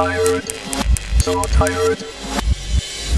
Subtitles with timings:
[0.00, 0.48] tired,
[1.18, 2.02] so tired,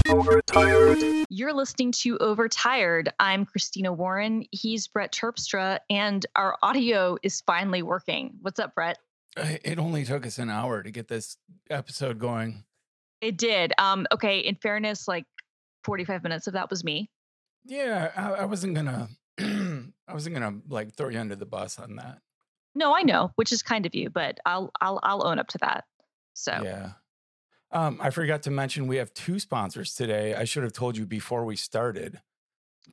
[0.09, 1.25] overtired.
[1.29, 3.07] You're listening to Overtired.
[3.21, 4.43] I'm Christina Warren.
[4.51, 8.33] He's Brett Terpstra, and our audio is finally working.
[8.41, 8.97] What's up, Brett?
[9.37, 11.37] It only took us an hour to get this
[11.69, 12.65] episode going.
[13.21, 13.71] It did.
[13.77, 15.23] Um, okay, in fairness, like
[15.85, 17.09] 45 minutes of that was me.
[17.63, 19.07] Yeah, I, I wasn't gonna.
[19.39, 22.19] I wasn't gonna like throw you under the bus on that.
[22.75, 25.57] No, I know, which is kind of you, but I'll I'll I'll own up to
[25.59, 25.85] that.
[26.33, 26.91] So Yeah.
[27.71, 30.35] Um, I forgot to mention we have two sponsors today.
[30.35, 32.21] I should have told you before we started,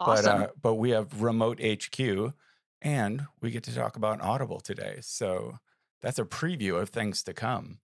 [0.01, 0.25] awesome.
[0.41, 2.33] but uh, but we have Remote HQ,
[2.81, 4.99] and we get to talk about Audible today.
[5.03, 5.59] So
[6.01, 7.81] that's a preview of things to come.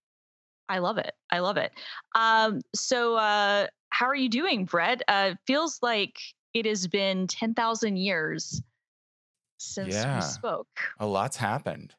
[0.69, 1.13] I love it.
[1.31, 1.71] I love it.
[2.15, 5.03] Um, so uh how are you doing, Brett?
[5.07, 6.17] Uh feels like
[6.55, 8.59] it has been 10,000 years
[9.59, 10.15] since Yeah.
[10.15, 10.67] we spoke.
[10.99, 11.93] A lot's happened.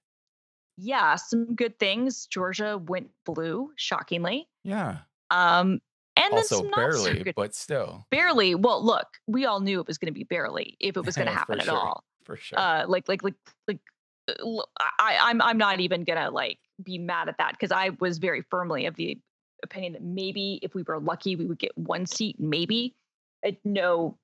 [0.81, 2.27] Yeah, some good things.
[2.27, 4.49] Georgia went blue, shockingly.
[4.65, 4.99] Yeah.
[5.31, 5.81] Um,
[6.17, 7.35] and then Also so barely, good.
[7.35, 8.55] but still, barely.
[8.55, 11.27] Well, look, we all knew it was going to be barely if it was going
[11.27, 11.75] to happen at sure.
[11.75, 12.05] all.
[12.25, 12.59] for sure.
[12.59, 13.35] Uh, like, like, like,
[13.67, 13.81] like.
[14.29, 17.93] I, l- I, I'm, I'm not even gonna like be mad at that because I
[17.99, 19.19] was very firmly of the
[19.65, 22.37] opinion that maybe if we were lucky, we would get one seat.
[22.39, 22.95] Maybe,
[23.43, 24.19] I no,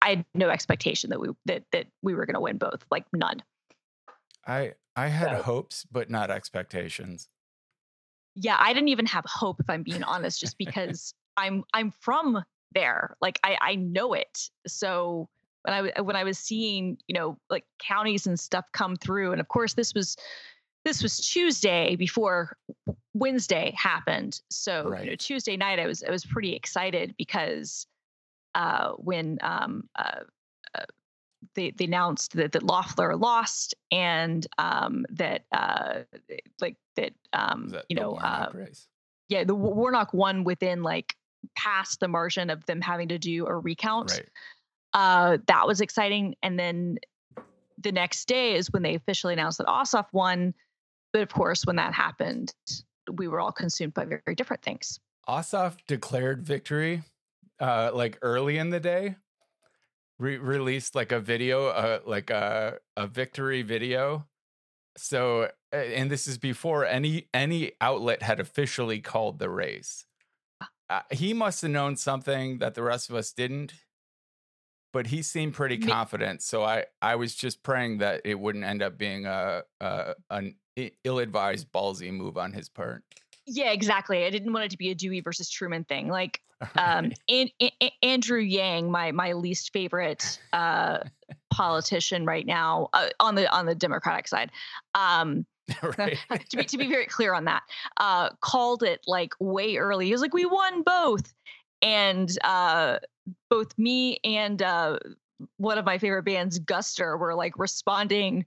[0.00, 2.84] I had no expectation that we that that we were gonna win both.
[2.88, 3.42] Like none.
[4.46, 7.28] I I had So- hopes, but not expectations.
[8.36, 12.40] yeah i didn't even have hope if i'm being honest just because i'm i'm from
[12.74, 14.48] there like i i know it.
[14.68, 15.28] So
[15.62, 19.40] when I when i was seeing you know like counties and stuff come through and
[19.40, 20.16] of course this was
[20.84, 22.56] this was tuesday before
[23.14, 24.40] wednesday happened.
[24.50, 27.86] So you know tuesday night i was i was pretty excited because
[28.54, 30.20] uh when um uh,
[30.76, 30.84] uh
[31.54, 36.00] they, they announced that, that Loeffler lost and um, that uh,
[36.60, 38.50] like that um, that you know uh,
[39.28, 41.16] yeah the Warnock won within like
[41.56, 44.12] past the margin of them having to do a recount.
[44.12, 44.28] Right.
[44.92, 46.34] Uh, that was exciting.
[46.42, 46.98] And then
[47.78, 50.54] the next day is when they officially announced that Ossoff won.
[51.12, 52.52] But of course, when that happened,
[53.12, 55.00] we were all consumed by very, very different things.
[55.28, 57.02] Ossoff declared victory
[57.60, 59.16] uh like early in the day.
[60.20, 64.26] Re- released like a video uh like a a victory video.
[64.96, 70.04] So uh, and this is before any any outlet had officially called the race.
[70.90, 73.72] Uh, he must have known something that the rest of us didn't.
[74.92, 78.82] But he seemed pretty confident, so I I was just praying that it wouldn't end
[78.82, 80.56] up being a, a an
[81.04, 83.04] ill-advised ballsy move on his part.
[83.46, 84.24] Yeah, exactly.
[84.24, 86.08] I didn't want it to be a Dewey versus Truman thing.
[86.08, 86.40] Like
[86.76, 87.12] um
[88.02, 90.98] Andrew Yang, my my least favorite uh
[91.50, 94.50] politician right now uh, on the on the Democratic side.
[94.94, 95.46] Um
[95.98, 96.18] right.
[96.50, 97.62] to be to be very clear on that,
[97.98, 100.06] uh called it like way early.
[100.06, 101.32] He was like, "We won both."
[101.82, 102.98] And uh
[103.48, 104.98] both me and uh
[105.56, 108.44] one of my favorite bands, Guster, were like responding,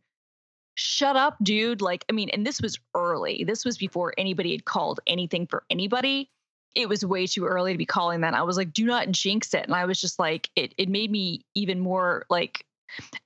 [0.75, 1.81] shut up, dude.
[1.81, 3.44] Like, I mean, and this was early.
[3.44, 6.30] This was before anybody had called anything for anybody.
[6.75, 8.34] It was way too early to be calling that.
[8.34, 9.66] I was like, do not jinx it.
[9.66, 12.66] And I was just like, it it made me even more like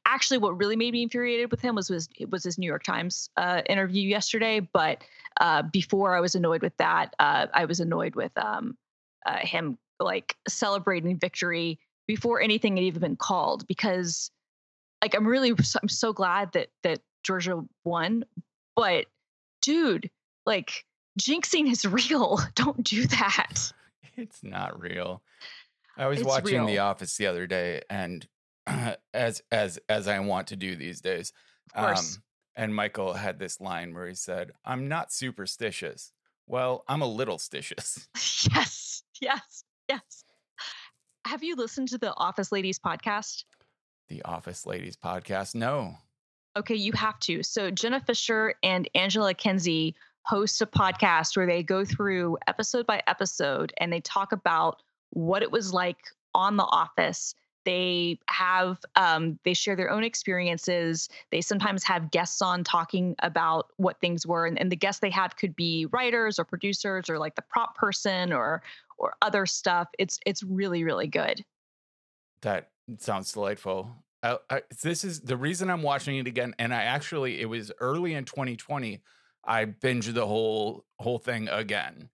[0.06, 3.30] actually what really made me infuriated with him was was was his New York Times
[3.38, 4.59] uh, interview yesterday.
[4.59, 5.03] But
[5.40, 8.78] uh, before I was annoyed with that, uh, I was annoyed with um,
[9.25, 14.31] uh, him like celebrating victory before anything had even been called because
[15.02, 18.24] like I'm really I'm so glad that that Georgia won,
[18.75, 19.06] but
[19.62, 20.09] dude,
[20.46, 20.86] like
[21.17, 22.39] jinxing is real.
[22.55, 23.72] Don't do that.
[24.16, 25.22] It's not real.
[25.97, 26.79] I was It's watching The.
[26.79, 28.28] Office the other day, and
[29.13, 31.33] as as as I want to do these days,
[31.75, 32.19] um, course.
[32.56, 36.13] and Michael had this line where he said, "I'm not superstitious."
[36.45, 38.07] Well, I'm a little stitious.
[38.53, 40.23] yes, yes, yes.
[41.25, 43.44] Have you listened to the Office Ladies podcast?
[44.07, 45.56] The Office Ladies podcast.
[45.56, 45.95] No,
[46.57, 47.44] Okay, you have to.
[47.44, 49.94] So Jenna Fischer and Angela Kinsey
[50.27, 54.81] host a podcast where they go through episode by episode and they talk about
[55.12, 55.97] what it was like
[56.35, 57.33] on the office.
[57.63, 61.07] They have um, they share their own experiences.
[61.31, 65.09] They sometimes have guests on talking about what things were, and, and the guests they
[65.12, 68.62] have could be writers or producers or like the prop person or
[68.97, 69.88] or other stuff.
[69.97, 71.44] It's it's really really good.
[72.41, 72.69] that
[73.00, 73.91] sounds delightful.
[74.23, 77.71] I, I, this is the reason I'm watching it again, and I actually it was
[77.80, 79.01] early in 2020.
[79.47, 82.09] I binged the whole whole thing again.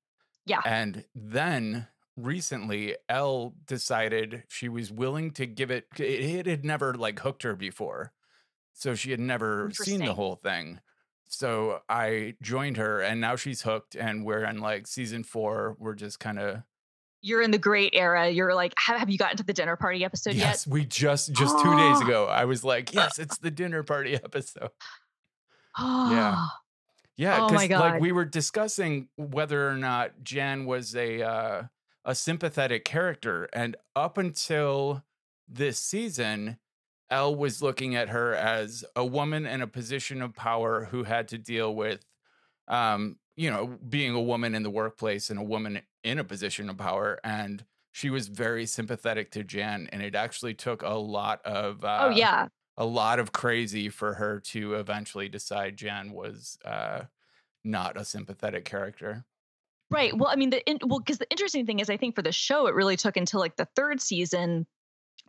[0.46, 0.62] Yeah.
[0.66, 5.88] And then recently, Elle decided she was willing to give it.
[5.98, 8.12] It, had never like hooked her before,
[8.74, 10.80] so she had never seen the whole thing.
[11.28, 15.76] so I joined her, and now she's hooked, and we're in like season four.
[15.80, 16.62] We're just kind of
[17.22, 18.30] You're in the great era.
[18.30, 20.40] You're like, have, have you gotten to the dinner party episode yes.
[20.40, 20.48] yet?
[20.50, 22.06] Yes, we just just two days Oh.
[22.06, 24.70] ago, I was like, yes, it's the dinner party episode.
[25.80, 26.36] Yeah.
[26.36, 26.60] Ah!
[27.18, 31.64] Yeah, Oh because like we were discussing whether or not Jan was a uh,
[32.06, 35.04] a sympathetic character, and up until
[35.48, 36.60] this season,
[37.10, 41.28] Elle was looking at her as a woman in a position of power who had
[41.30, 42.04] to deal with,
[42.68, 46.70] um, you know, being a woman in the workplace and a woman in a position
[46.70, 51.46] of power, and she was very sympathetic to Jan, and it actually took a lot
[51.46, 52.48] of uh, oh yeah.
[52.78, 57.02] A lot of crazy for her to eventually decide Jen was uh,
[57.64, 59.26] not a sympathetic character.
[59.92, 60.16] Right.
[60.18, 62.32] Well, I mean, the in, well, because the interesting thing is, I think for the
[62.32, 64.66] show, it really took until like the third season,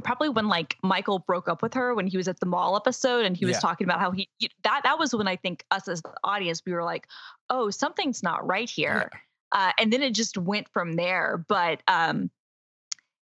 [0.03, 3.27] probably when like Michael broke up with her when he was at the mall episode,
[3.27, 3.61] and he was Yeah.
[3.61, 4.29] talking about how he
[4.63, 7.09] that that was when I think us as the audience we were like,
[7.51, 9.11] oh, something's not right here,
[9.53, 11.45] uh, and then it just went from there.
[11.47, 12.31] But um,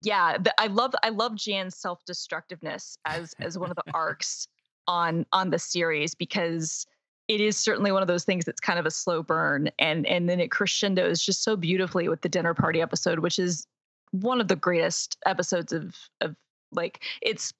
[0.02, 4.48] yeah, the, I love I love Jan's self destructiveness as as one of the arcs
[4.86, 6.86] on on the series because
[7.28, 10.28] it is certainly one of those things that's kind of a slow burn and and
[10.28, 13.66] then it crescendos just so beautifully with the dinner party episode which is
[14.10, 16.34] one of the greatest episodes of of
[16.72, 17.52] like it's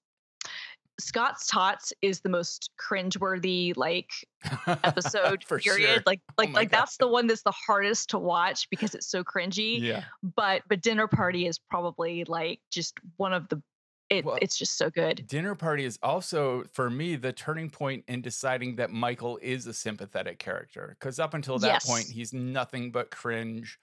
[1.00, 4.11] Scott's Tots is the most cringeworthy like
[4.67, 6.02] episode period sure.
[6.06, 6.79] like oh like my like God.
[6.81, 10.05] that's the one that's the hardest to watch because it's so cringy Yeah.
[10.23, 13.62] but but dinner party is probably like just one of the
[14.11, 18.03] it, Well, it's just so good Dinner Party is also, for me, the turning point
[18.08, 20.96] in deciding that Michael is a sympathetic character.
[20.99, 23.79] Because up until that point, he's nothing but cringe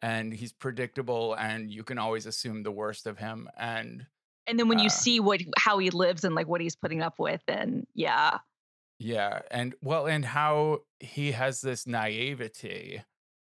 [0.00, 3.46] and he's predictable, and you can always assume the worst of him.
[3.58, 4.06] And
[4.48, 7.02] and then when uh, you see what how he lives and like what he's putting
[7.02, 8.38] up with and yeah.
[9.00, 13.02] Yeah, and well, and how he has this naivety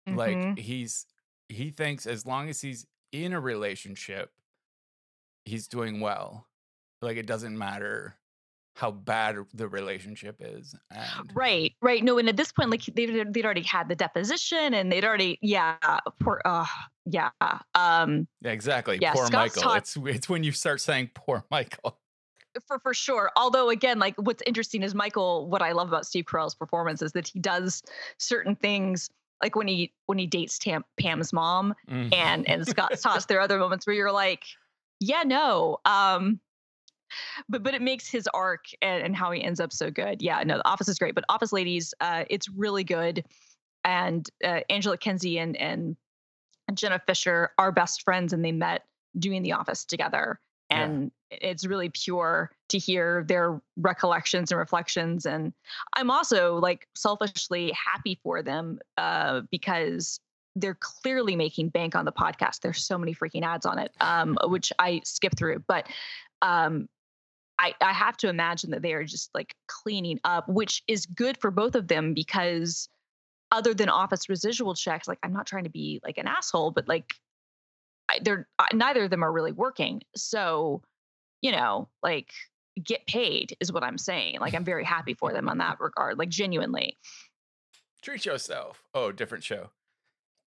[0.08, 0.17] Mhm.
[0.17, 1.06] like he's
[1.49, 4.31] he thinks as long as he's in a relationship
[5.44, 6.47] he's doing well.
[7.03, 8.17] Like it doesn't matter
[8.76, 13.32] how bad the relationship is and right right no and at this point like they'd,
[13.32, 15.76] they'd already had the deposition and they'd already yeah
[16.20, 16.64] poor uh
[17.06, 17.31] yeah
[17.75, 21.99] um yeah, exactly Yeah, poor Scott's michael it's it's when you start saying poor michael
[22.67, 26.25] for for sure although again like what's interesting is michael what i love about steve
[26.25, 27.82] carell's performance is that he does
[28.19, 29.08] certain things
[29.43, 32.14] like when he when he dates Tam, pam's mom Mhm.
[32.14, 33.25] and and Scott's Tots.
[33.26, 34.44] there are other moments where you're like,
[35.00, 35.78] yeah, no.
[35.87, 36.40] Um,
[37.49, 40.23] but but it makes his arc and, and how he ends up so good.
[40.23, 43.25] Yeah, no, the office is great, but Office Ladies, uh, it's really good.
[43.85, 45.97] And uh, Angela Kinsey and and
[46.75, 48.85] Jenna Fischer are best friends, and they met
[49.19, 50.41] doing The Office together.
[50.71, 50.85] Yeah.
[50.85, 55.27] And it's really pure to hear their recollections and reflections.
[55.27, 55.53] And
[55.95, 60.21] I'm also like selfishly happy for them uh, because
[60.56, 62.61] they're clearly making bank on the podcast.
[62.61, 65.65] There's so many freaking ads on it, um, which I skip through.
[65.67, 65.89] But
[66.43, 66.89] um,
[67.61, 71.37] I, I have to imagine that they are just like cleaning up, which is good
[71.39, 72.89] for both of them because
[73.53, 76.89] other than office residual checks, like I'm not trying to be like an asshole, but
[76.89, 77.12] like
[78.09, 80.01] I, they're I, neither of them are really working.
[80.17, 80.83] So,
[81.43, 82.31] you know, like
[82.83, 84.41] get paid is what I'm saying.
[84.41, 86.97] Like I'm very happy for them on that regard, like genuinely.
[88.03, 89.69] treat yourself oh different show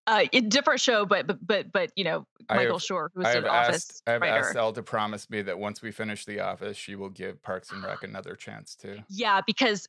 [0.05, 3.45] Uh, a different show, but but but but you know, Michael have- Schur, who's an
[3.45, 4.47] office asked, I have writer.
[4.49, 7.71] asked Elle to promise me that once we finish The Office, she will give Parks
[7.71, 8.99] and Rec another chance too.
[9.09, 9.87] Yeah, because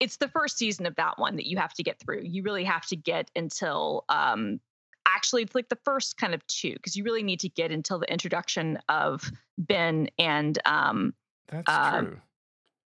[0.00, 2.22] it's the first season of that one that you have to get through.
[2.24, 4.60] You really have to get until um
[5.06, 7.98] actually it's like the first kind of two because you really need to get until
[7.98, 11.14] the introduction of Ben and um
[11.48, 12.20] That's Um, true.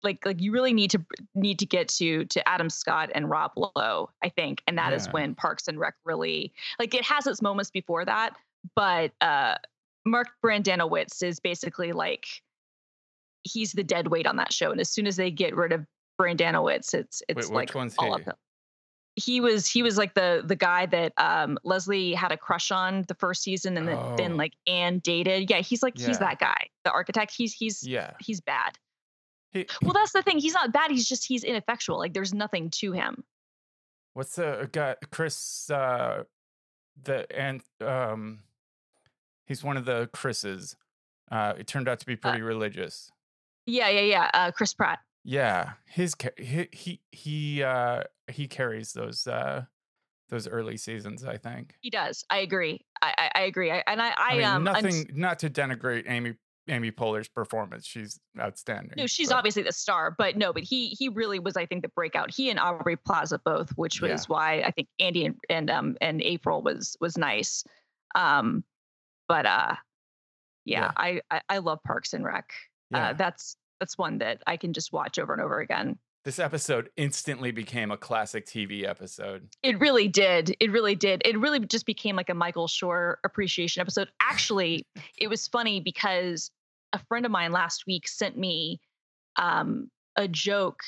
[0.03, 1.05] Like like you really need to
[1.35, 5.05] need to get to to Adam Scott and Rob Lowe, I think, and that is
[5.05, 5.11] Yeah.
[5.11, 8.35] when Parks and Rec really like it has its moments before that,
[8.75, 9.55] but uh
[10.05, 12.25] Mark Brendanawicz is basically like
[13.43, 15.85] he's the dead weight on that show, and as soon as they get rid of
[16.19, 18.21] Brandanowitz, it's it's Wait, like all he?
[18.21, 18.37] uphill.
[19.15, 23.03] He was he was like the the guy that um Leslie had a crush on
[23.07, 24.35] the first season, and then, then Oh.
[24.37, 25.49] like Anne dated.
[25.49, 26.07] Yeah, he's like Yeah.
[26.07, 27.33] he's that guy, the architect.
[27.35, 28.13] He's he's Yeah.
[28.19, 28.77] he's bad.
[29.51, 30.39] He, Well, that's the thing.
[30.39, 30.91] He's not bad.
[30.91, 31.97] He's just he's ineffectual.
[31.99, 33.23] Like there's nothing to him.
[34.13, 34.95] What's the guy?
[35.11, 36.23] Chris, uh,
[37.03, 38.39] the and um,
[39.45, 40.75] he's one of the Chris's.
[41.31, 43.09] Uh, it turned out to be pretty religious.
[43.65, 44.29] Yeah, yeah, yeah.
[44.33, 44.99] Uh, Chris Pratt.
[45.23, 49.65] Yeah, his he he he uh he carries those uh
[50.29, 51.23] those early seasons.
[51.23, 51.75] I think.
[51.81, 52.25] He does.
[52.29, 52.85] I agree.
[53.01, 53.71] I I, I agree.
[53.71, 55.11] I, and I I, I mean, um I'm nothing.
[55.13, 56.33] not to denigrate Amy
[56.71, 57.85] Amy Poehler's performance.
[57.85, 58.93] She's outstanding.
[58.97, 61.83] No, she's but- obviously the star, but no, but he he really was, I think,
[61.83, 62.31] the breakout.
[62.33, 64.25] He and Aubrey Plaza both, which was Yeah.
[64.27, 67.63] why I think Andy and, and um and April was was nice.
[68.15, 68.63] Um,
[69.27, 69.75] but uh,
[70.65, 70.91] yeah, Yeah.
[70.97, 72.51] I, I I love Parks and Rec.
[72.89, 73.09] Yeah.
[73.09, 75.97] Uh, that's that's one that I can just watch over and over again.
[76.23, 79.47] this episode instantly became a classic TV episode.
[79.63, 80.55] It really did.
[80.59, 81.23] It really did.
[81.25, 84.07] It really just became like a Michael Schur appreciation episode.
[84.21, 84.85] Actually,
[85.17, 86.51] it was funny because
[86.93, 88.79] a friend of mine last week sent me
[89.37, 90.81] um, a joke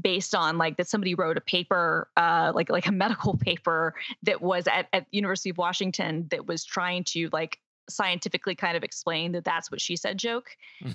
[0.00, 4.40] based on like that somebody wrote a paper, uh, like like a medical paper that
[4.40, 9.32] was at at University of Washington that was trying to like scientifically kind of explain
[9.32, 10.48] that that's what she said joke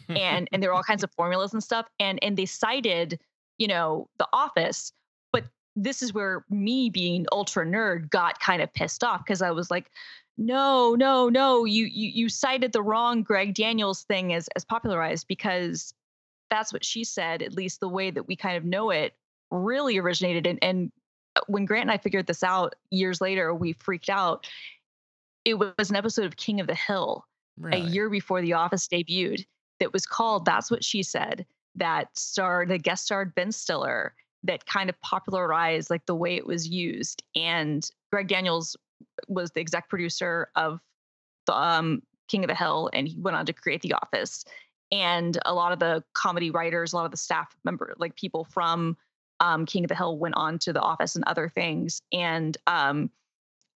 [0.09, 3.19] and and there were all kinds of formulas and stuff and and they cited
[3.57, 4.91] you know the office
[5.31, 5.43] but
[5.75, 9.69] this is where me being ultra nerd got kind of pissed off because i was
[9.69, 9.91] like
[10.39, 15.27] no no no you you you cited the wrong greg daniels thing as as popularized
[15.27, 15.93] because
[16.49, 19.13] that's what she said at least the way that we kind of know it
[19.51, 20.91] really originated and and
[21.35, 24.47] uh, when grant and i figured this out years later we freaked out
[25.45, 27.25] it was an episode of king of the hill
[27.59, 27.81] Really?
[27.81, 29.45] a year before The Office debuted
[29.79, 34.65] that was called That's What She Said, that starred, the guest starred Ben Stiller, that
[34.65, 37.23] kind of popularized like the way it was used.
[37.35, 38.77] And Greg Daniels
[39.27, 40.79] was the exec producer of
[41.45, 44.45] the um, King of the Hill, and he went on to create The Office.
[44.91, 48.45] And a lot of the comedy writers, a lot of the staff member, like people
[48.45, 48.97] from
[49.39, 52.01] um, King of the Hill, went on to The Office and other things.
[52.11, 53.09] And um,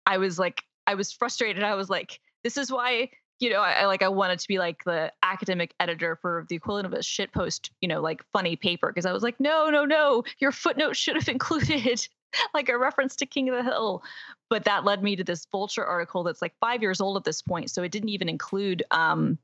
[0.05, 1.63] I was like, I was frustrated.
[1.63, 3.09] I was like, this is why
[3.39, 6.85] you know, I, like I wanted to be like the academic editor for the equivalent
[6.85, 10.23] of a shitpost, you know, like funny paper because I was like, no, no, no,
[10.39, 12.05] your footnote should have included
[12.53, 14.03] like a reference to King of the Hill.
[14.49, 17.41] But that led me to this Vulture article that's like five years old at this
[17.41, 19.37] point, so it didn't even include um,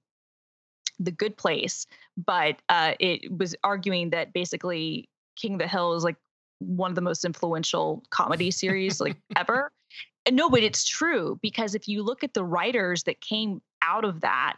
[1.00, 1.86] the Good Place,
[2.18, 6.18] but uh, it was arguing that basically King of the Hill is like
[6.60, 9.72] one of the most influential comedy series like ever.
[10.26, 14.06] And no, but it's true because if you look at the writers that came out
[14.06, 14.58] of that,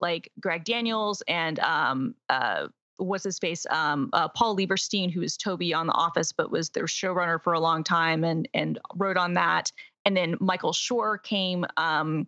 [0.00, 2.68] like Greg Daniels and um, uh,
[2.98, 6.70] what's his face, um, uh, Paul Lieberstein, who was Toby on The Office, but was
[6.70, 9.72] their showrunner for a long time and and wrote on that.
[10.04, 12.26] And then Michael Schur came, um,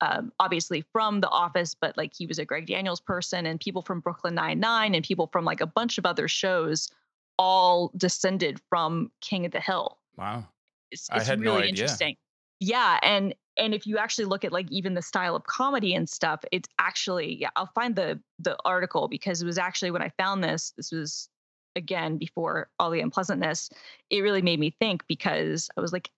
[0.00, 3.82] um, obviously from The Office, but like he was a Greg Daniels person, and people
[3.82, 6.90] from Brooklyn Nine Nine, and people from like a bunch of other shows,
[7.38, 10.44] all descended from King of the Hill wow.
[10.90, 11.70] it's, I it's had no really idea.
[11.70, 12.16] interesting
[12.60, 16.08] yeah and and if you actually look at like even the style of comedy and
[16.08, 20.10] stuff it's actually yeah i'll find the the article because it was actually when i
[20.18, 21.28] found this this was
[21.76, 23.70] again before all the unpleasantness
[24.10, 26.10] it really made me think because i was like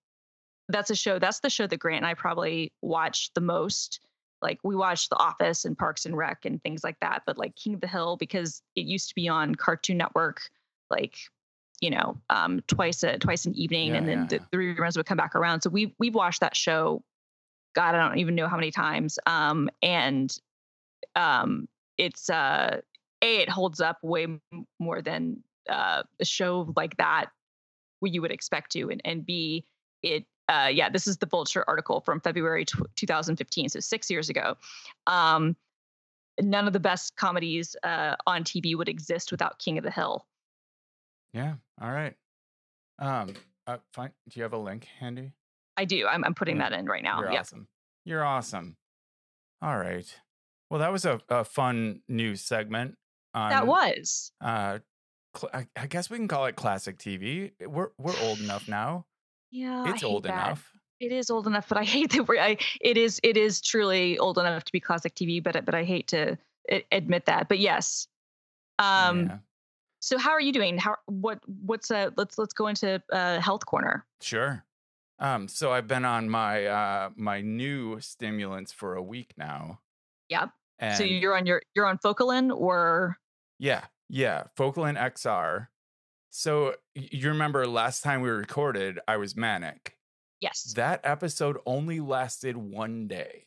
[0.68, 4.00] that's a show that's the show that grant and i probably watched the most.
[4.42, 7.56] Like we watched the office and parks and rec and things like that but like
[7.56, 10.42] king of the hill because it used to be on cartoon network
[10.90, 11.16] like
[11.80, 14.96] you know um twice a twice an evening Yeah, and then yeah, the, the reruns
[14.96, 15.62] would come back around.
[15.62, 17.02] So we we've watched that show
[17.76, 20.40] god i don't even know how many times um and
[21.14, 21.68] um
[21.98, 22.80] it's uh
[23.22, 24.26] a it holds up way
[24.80, 27.26] more than uh a show like that
[28.02, 29.64] you would expect to and and b
[30.02, 34.28] it uh yeah this is the vulture article from february tw 2015 so six years
[34.28, 34.56] ago
[35.06, 35.56] um
[36.40, 40.24] none of the best comedies uh on tv would exist without king of the hill
[41.32, 41.54] Yeah.
[41.82, 42.14] All right.
[42.98, 43.34] Um.
[43.66, 44.10] Uh, fine.
[44.28, 45.32] Do you have a link handy?
[45.76, 47.68] I do i'm, I'm putting Yeah, that in right now You're yeah awesome.
[48.04, 48.76] You're awesome.
[49.60, 50.06] All right.
[50.70, 52.96] Well, that was a, a fun new segment.
[53.34, 54.78] On, that was Uh,
[55.36, 57.50] cl- I, I guess we can call it classic TV.
[57.66, 59.06] We're we're old enough now.
[59.50, 60.32] yeah It's old that.
[60.34, 60.70] enough.
[61.00, 62.38] It is old enough, but I hate that we're.
[62.40, 63.18] I, it is.
[63.24, 66.38] It is truly old enough to be classic TV, but but I hate to
[66.92, 67.48] admit that.
[67.48, 68.06] But yes.
[68.78, 69.26] Um.
[69.26, 69.38] yeah.
[70.00, 70.78] So how are you doing?
[70.78, 72.10] How what what's uh?
[72.16, 74.06] Let's let's go into uh health corner.
[74.20, 74.62] Sure.
[75.18, 75.48] Um.
[75.48, 79.80] So I've been on my uh my new stimulants for a week now.
[80.28, 80.50] Yep.
[80.78, 83.16] And so you're on your you're on Focalin or
[83.58, 85.68] Yeah, yeah, Focalin XR.
[86.30, 89.96] So you remember last time we recorded, I was manic.
[90.40, 90.74] yes.
[90.76, 93.46] That episode only lasted one day,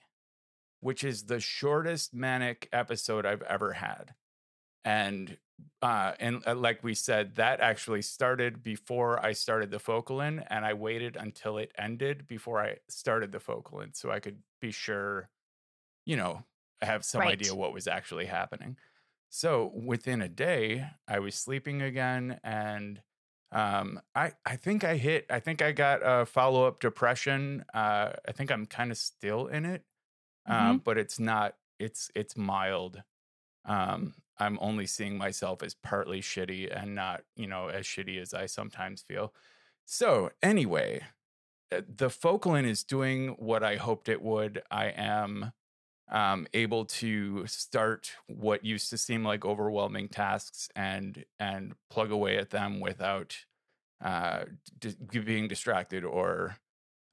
[0.80, 4.16] which is the shortest manic episode I've ever had.
[4.84, 5.38] And
[5.82, 10.66] uh and uh, like we said that actually started before I started the Focalin and
[10.66, 15.30] I waited until it ended before I started the Focalin so I could be sure
[16.06, 16.46] you know
[16.82, 17.28] have some Right.
[17.28, 18.78] idea what was actually happening.
[19.30, 23.02] So within a day, I was sleeping again, and
[23.52, 25.26] um, I I think I hit.
[25.30, 27.66] I think I got a follow up depression.
[27.74, 29.86] Uh, I think I'm kind of still in it,
[30.48, 31.58] um, but it's not.
[31.80, 33.04] It's it's mild.
[33.66, 38.34] um, I'm only seeing myself as partly shitty and not, you know, as shitty as
[38.34, 39.34] I sometimes feel.
[39.86, 41.06] So, anyway,
[41.72, 44.62] uh, the Focalin is doing what I hoped it would.
[44.72, 45.54] I am
[46.10, 52.38] um, able to start what used to seem like overwhelming tasks and and plug away
[52.38, 53.38] at them without
[54.02, 54.46] uh,
[54.80, 56.58] d- being distracted or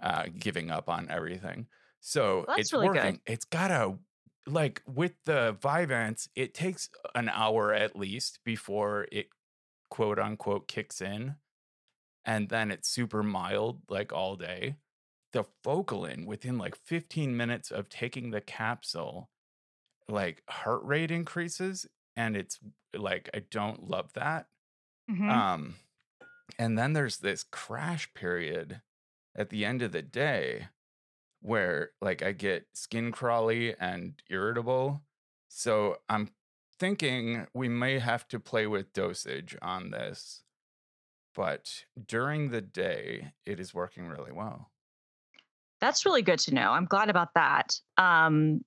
[0.01, 1.69] uh, giving up on everything.
[2.01, 3.15] So Well, it's really good.
[3.15, 3.21] working.
[3.27, 3.99] It's got a
[4.47, 9.29] like with the Vyvanse, it takes an hour at least before it
[9.91, 11.37] quote unquote kicks in.
[12.25, 14.77] And then it's super mild like all day.
[15.33, 19.31] The Focalin within like 15 minutes of taking the capsule,
[20.09, 21.87] like heart rate increases.
[22.17, 22.59] And it's
[22.97, 24.49] like, I don't love that.
[25.11, 25.31] Mhm.
[25.31, 25.77] Um,
[26.59, 28.83] and then there's this crash period
[29.37, 30.69] at the end of the day
[31.41, 35.03] where like I get skin crawly and irritable.
[35.49, 36.29] So I'm
[36.79, 40.43] thinking we may have to play with dosage on this.
[41.35, 44.71] But during the day, it is working really well.
[45.81, 46.71] That's really good to know.
[46.71, 47.79] I'm glad about that.
[47.99, 48.65] Um,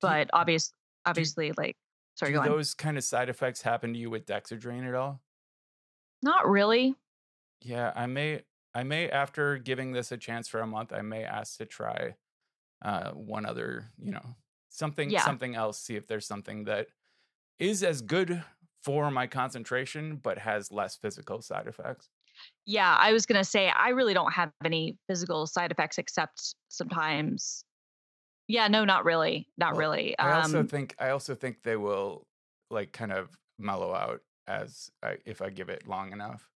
[0.00, 0.72] but obvious,
[1.04, 1.76] obviously, like,
[2.14, 5.20] sorry, Do those kind of side effects happen to you with Dexedrine at all?
[6.22, 6.94] Not really.
[7.60, 8.42] Yeah, I may
[8.74, 12.16] I may after giving this a chance for a month, I may ask to try
[12.82, 14.36] uh one other, you know,
[14.70, 15.18] something Yeah.
[15.18, 16.88] something else, see if there's something that
[17.60, 18.44] is as good
[18.82, 22.10] for my concentration but has less physical side effects.
[22.66, 27.64] Yeah, I was gonna say I really don't have any physical side effects except sometimes.
[28.48, 30.18] Yeah, no, not really, not Well, really.
[30.20, 32.26] I also Um, think I also think they will
[32.70, 36.50] like kind of mellow out as I, if I give it long enough.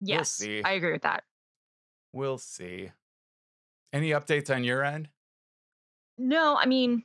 [0.00, 0.62] Yes, see.
[0.62, 1.24] I agree with that.
[2.12, 2.90] We'll see.
[3.92, 5.08] Any updates on your end?
[6.18, 7.02] No, I mean,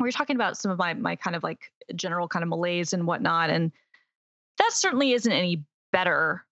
[0.00, 2.92] we were talking about some of my my kind of like general kind of malaise
[2.92, 3.72] and whatnot, and
[4.58, 6.44] that certainly isn't any better,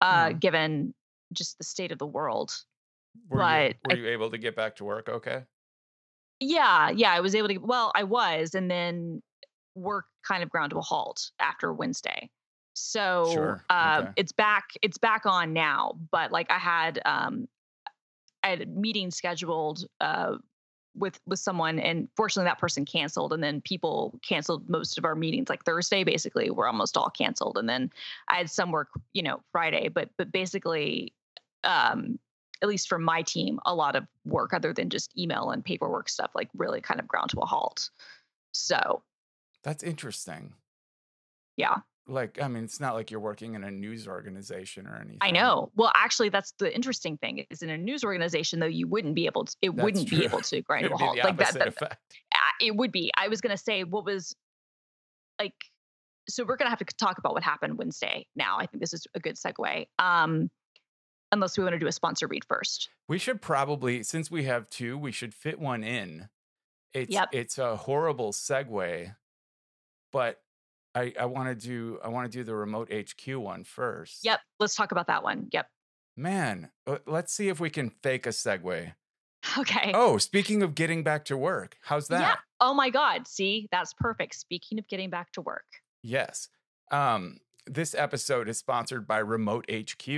[0.00, 0.38] uh, Hmm.
[0.38, 0.94] given
[1.32, 2.52] just the state of the world.
[3.28, 5.44] Were you, But were I- you able to get back to work okay?
[6.40, 7.58] Yeah, yeah, I was able to.
[7.58, 9.22] Well, I was, and then
[9.74, 12.30] work kind of ground to a halt after Wednesday.
[12.78, 14.12] So Sure, uh, okay.
[14.16, 14.70] it's back.
[14.82, 15.98] It's back on now.
[16.10, 17.48] But like I had, um,
[18.42, 20.36] I had a meeting scheduled uh,
[20.94, 23.32] with with someone, and fortunately that person canceled.
[23.32, 25.48] And then people canceled most of our meetings.
[25.48, 27.58] Like Thursday, basically, were almost all canceled.
[27.58, 27.90] And then
[28.28, 29.88] I had some work, you know, Friday.
[29.88, 31.12] But but basically,
[31.64, 32.18] um,
[32.62, 36.08] at least for my team, a lot of work other than just email and paperwork
[36.08, 37.90] stuff, like really kind of ground to a halt.
[38.52, 39.02] So
[39.62, 40.54] That's interesting.
[41.56, 41.78] yeah,
[42.08, 45.18] Like, I mean, it's not like you're working in a news organization or anything.
[45.20, 45.70] I know.
[45.76, 49.26] Well, actually, that's the interesting thing is in a news organization, though, you wouldn't be
[49.26, 50.18] able to, it That's wouldn't true.
[50.18, 51.18] be able to grind to a halt.
[51.22, 51.96] Like that, that, effect.
[52.34, 53.10] uh, it would be.
[53.16, 54.34] I was going to say what was
[55.38, 55.52] like,
[56.30, 58.56] so we're going to have to talk about what happened Wednesday now.
[58.58, 59.86] I think this is a good segue.
[59.98, 60.50] Um,
[61.30, 62.88] unless we want to do a sponsor read first.
[63.06, 66.30] We should probably, since we have two, we should fit one in.
[66.94, 67.28] It's Yep.
[67.32, 69.14] it's a horrible segue,
[70.10, 70.40] but
[70.98, 74.24] I I want to do I want to do the remote HQ one first.
[74.24, 74.40] Yep.
[74.58, 75.48] Let's talk about that one.
[75.52, 75.66] Yep.
[76.16, 78.92] Man, uh, let's see if we can fake a segue.
[79.56, 79.92] Okay.
[79.94, 82.20] Oh, speaking of getting back to work, how's that?
[82.20, 82.36] Yeah.
[82.60, 83.28] Oh my God.
[83.28, 84.34] See, that's perfect.
[84.34, 85.64] Speaking of getting back to work.
[86.02, 86.48] Yes.
[86.90, 90.08] Um, this episode is sponsored by Remote HQ.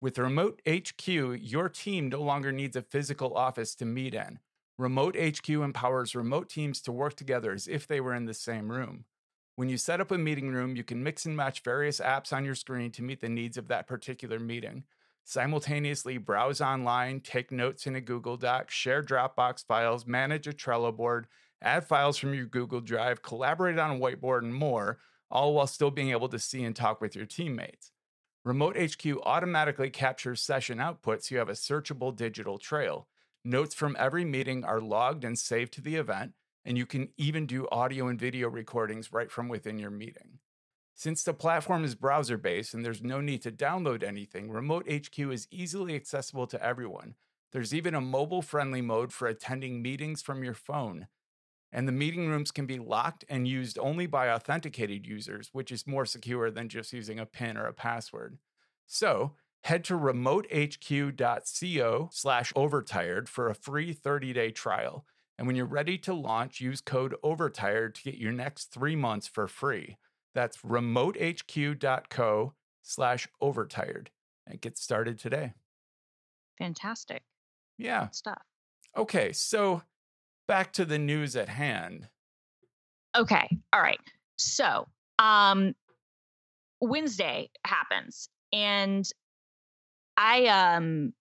[0.00, 4.38] With Remote HQ, your team no longer needs a physical office to meet in.
[4.78, 8.70] Remote HQ empowers remote teams to work together as if they were in the same
[8.70, 9.04] room.
[9.56, 12.44] When you set up a meeting room, you can mix and match various apps on
[12.44, 14.82] your screen to meet the needs of that particular meeting.
[15.22, 20.94] Simultaneously browse online, take notes in a Google Doc, share Dropbox files, manage a Trello
[20.94, 21.28] board,
[21.62, 24.98] add files from your Google Drive, collaborate on a whiteboard, and more,
[25.30, 27.92] all while still being able to see and talk with your teammates.
[28.44, 33.06] Remote HQ automatically captures session output so you have a searchable digital trail.
[33.44, 36.32] Notes from every meeting are logged and saved to the event,
[36.64, 40.38] and you can even do audio and video recordings right from within your meeting.
[40.94, 45.18] Since the platform is browser based and there's no need to download anything, Remote HQ
[45.18, 47.14] is easily accessible to everyone.
[47.52, 51.08] There's even a mobile friendly mode for attending meetings from your phone.
[51.72, 55.86] And the meeting rooms can be locked and used only by authenticated users, which is
[55.86, 58.38] more secure than just using a PIN or a password.
[58.86, 59.32] So
[59.64, 61.18] head to remotehq.co
[62.12, 65.04] slash overtired for a free 30-day trial.
[65.38, 69.26] And when you're ready to launch, use code overtired to get your next three months
[69.26, 69.98] for free.
[70.34, 74.10] That's remotehq.co slash overtired
[74.46, 75.54] and get started today.
[76.58, 77.22] Fantastic
[77.78, 78.08] Yeah.
[78.10, 78.42] stuff.
[78.96, 79.32] Okay.
[79.32, 79.82] So
[80.46, 82.08] back to the news at hand.
[83.16, 83.48] Okay.
[83.72, 84.00] All right.
[84.36, 85.74] So, um,
[86.80, 89.08] Wednesday happens, and
[90.16, 91.12] I um,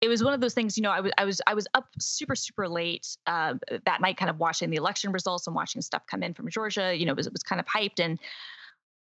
[0.00, 0.76] it was one of those things.
[0.76, 4.16] You know, I was I was I was up super super late uh, that night,
[4.16, 6.94] kind of watching the election results and watching stuff come in from Georgia.
[6.94, 8.18] You know, it was it was kind of hyped, and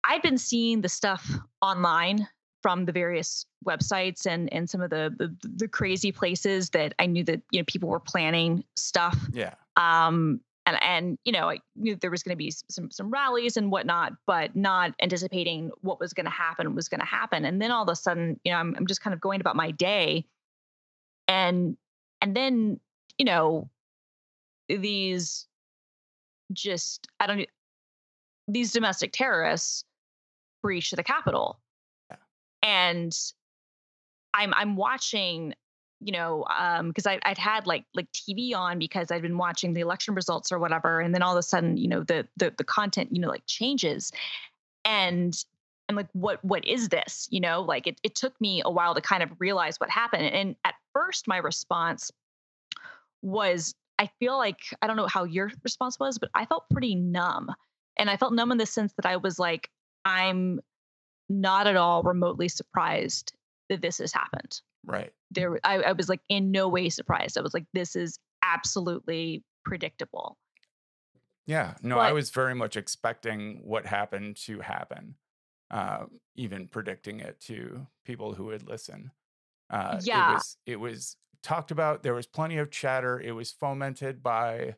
[0.03, 1.29] I'd been seeing the stuff
[1.61, 2.27] online
[2.61, 7.05] from the various websites and and some of the, the the crazy places that I
[7.05, 9.17] knew that you know people were planning stuff.
[9.31, 9.53] Yeah.
[9.77, 13.55] Um, and and you know I knew there was going to be some some rallies
[13.55, 17.45] and whatnot, but not anticipating what was going to happen was going to happen.
[17.45, 19.55] And then all of a sudden, you know, I'm I'm just kind of going about
[19.55, 20.25] my day,
[21.31, 21.77] and
[22.19, 22.79] and then
[23.17, 23.69] you know
[24.67, 25.47] these
[26.51, 27.47] just I don't
[28.47, 29.85] these domestic terrorists
[30.61, 31.59] breach the Capitol,
[32.09, 32.17] Yeah.
[32.61, 33.17] and
[34.33, 35.53] I'm I'm watching
[36.03, 39.73] you know, um, because I I'd had like like TV on because I'd been watching
[39.73, 42.53] the election results or whatever, and then all of a sudden, you know, the the
[42.57, 44.11] the content, you know, like changes,
[44.83, 45.33] and
[45.87, 47.27] I'm like, what what is this?
[47.29, 50.25] You know, like it it took me a while to kind of realize what happened,
[50.25, 52.11] and at first, my response
[53.21, 56.95] was, I feel like I don't know how your response was, but I felt pretty
[56.95, 57.49] numb,
[57.97, 59.69] and I felt numb in the sense that I was like,
[60.05, 60.59] I'm
[61.29, 63.33] not at all remotely surprised
[63.69, 65.13] that this has happened Right.
[65.29, 69.43] there I, I was like in no way surprised i was like this is absolutely
[69.63, 70.37] predictable
[71.45, 71.75] Yeah.
[71.81, 75.15] No, I was very much expecting what happened to happen.
[75.69, 79.11] Uh, even predicting it to people who would listen.
[79.71, 80.31] Uh, Yeah.
[80.31, 82.03] It was it was talked about.
[82.03, 83.19] There was plenty of chatter.
[83.19, 84.75] It was fomented by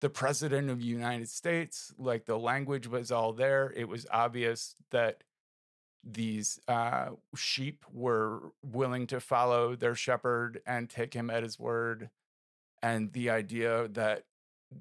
[0.00, 1.94] the president of the United States.
[1.96, 3.72] Like the language was all there.
[3.74, 5.22] It was obvious that
[6.02, 12.10] these uh, sheep were willing to follow their shepherd and take him at his word.
[12.82, 14.24] And the idea that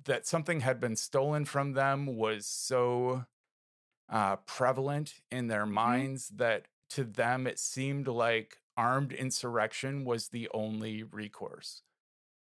[0.06, 3.26] that something had been stolen from them was so
[4.10, 5.74] uh, prevalent in their Mm-hmm.
[5.74, 11.82] minds that to them it seemed like armed insurrection was the only recourse.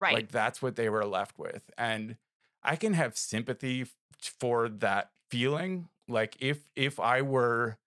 [0.02, 1.70] right Like that's what they were left with.
[1.78, 2.18] And
[2.64, 3.86] I can have sympathy
[4.22, 5.90] for that feeling.
[6.08, 7.78] Like if if I were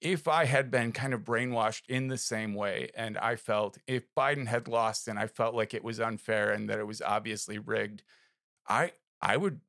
[0.00, 4.04] if I had been kind of brainwashed in the same way and I felt if
[4.16, 7.58] Biden had lost and I felt like it was unfair and that it was obviously
[7.58, 8.02] rigged,
[8.68, 9.60] I I would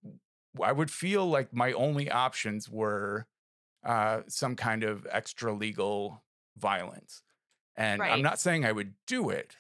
[0.61, 3.27] I would feel like my only options were
[3.85, 6.23] uh, some kind of extra legal
[6.57, 7.23] violence.
[7.75, 9.55] And I'm not saying I would do it,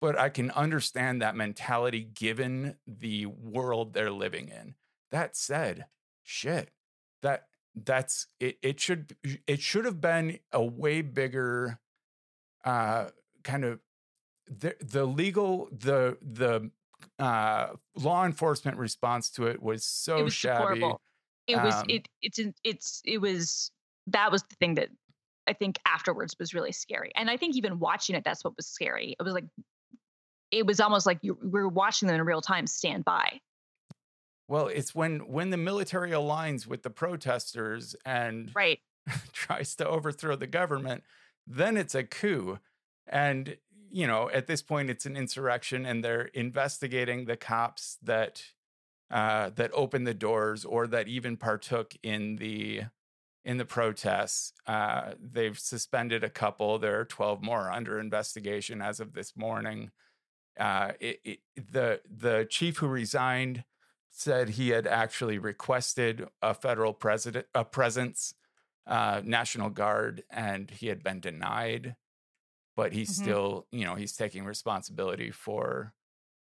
[0.00, 4.74] but I can understand that mentality given the world they're living in.
[5.10, 5.86] That said,
[6.22, 6.70] shit,
[7.22, 8.58] that that's it.
[8.62, 9.16] It should
[9.46, 11.78] it should have been a way bigger,
[12.64, 13.06] uh,
[13.42, 13.80] kind of
[14.46, 16.70] the the legal the the
[17.18, 20.74] uh law enforcement response to it was so it was shabby.
[20.74, 21.00] deplorable
[21.46, 23.70] it was um, it it's it's it was
[24.06, 24.88] that was the thing that
[25.50, 28.66] i think afterwards was really scary and i think even watching it that's what was
[28.66, 29.44] scary it was like
[30.50, 33.40] it was almost like you we were watching them in real time stand by
[34.48, 38.80] Well, it's when when the military aligns with the protesters and right
[39.32, 41.04] tries to overthrow the government,
[41.46, 42.58] then it's a coup.
[43.06, 43.56] And,
[43.90, 48.44] you know, at this point it's an insurrection and they're investigating the cops that
[49.10, 52.82] uh that opened the doors or that even partook in the
[53.44, 54.52] in the protests.
[54.66, 56.78] Uh they've suspended a couple.
[56.78, 59.90] There are 12 more under investigation as of this morning.
[60.58, 63.64] Uh it, it, the the chief who resigned
[64.10, 68.34] said he had actually requested a federal president a presence
[68.86, 71.96] uh, National Guard, and he had been denied.
[72.76, 73.10] But he's Mhm.
[73.12, 75.94] still, you know, he's taking responsibility for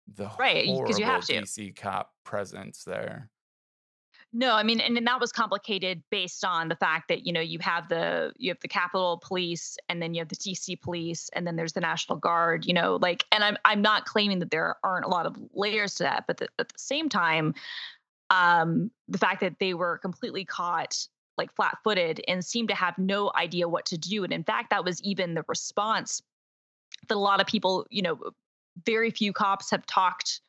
[0.07, 1.43] the Right, horrible you have to.
[1.45, 3.31] DC cop presence there.
[4.39, 7.41] No, I mean, and, and that was complicated based on the fact that you know
[7.41, 11.31] you have the you have the Capitol Police, and then you have the DC Police,
[11.33, 12.67] and then there's the National Guard.
[12.67, 15.95] You know, like, and I'm I'm not claiming that there aren't a lot of layers
[15.95, 17.55] to that, but the, at the same time,
[18.29, 23.33] um, the fact that they were completely caught like flat-footed and seemed to have no
[23.37, 26.21] idea what to do, and in fact, that was even the response
[27.09, 28.19] that a lot of people, you know,
[28.85, 30.43] very few cops have talked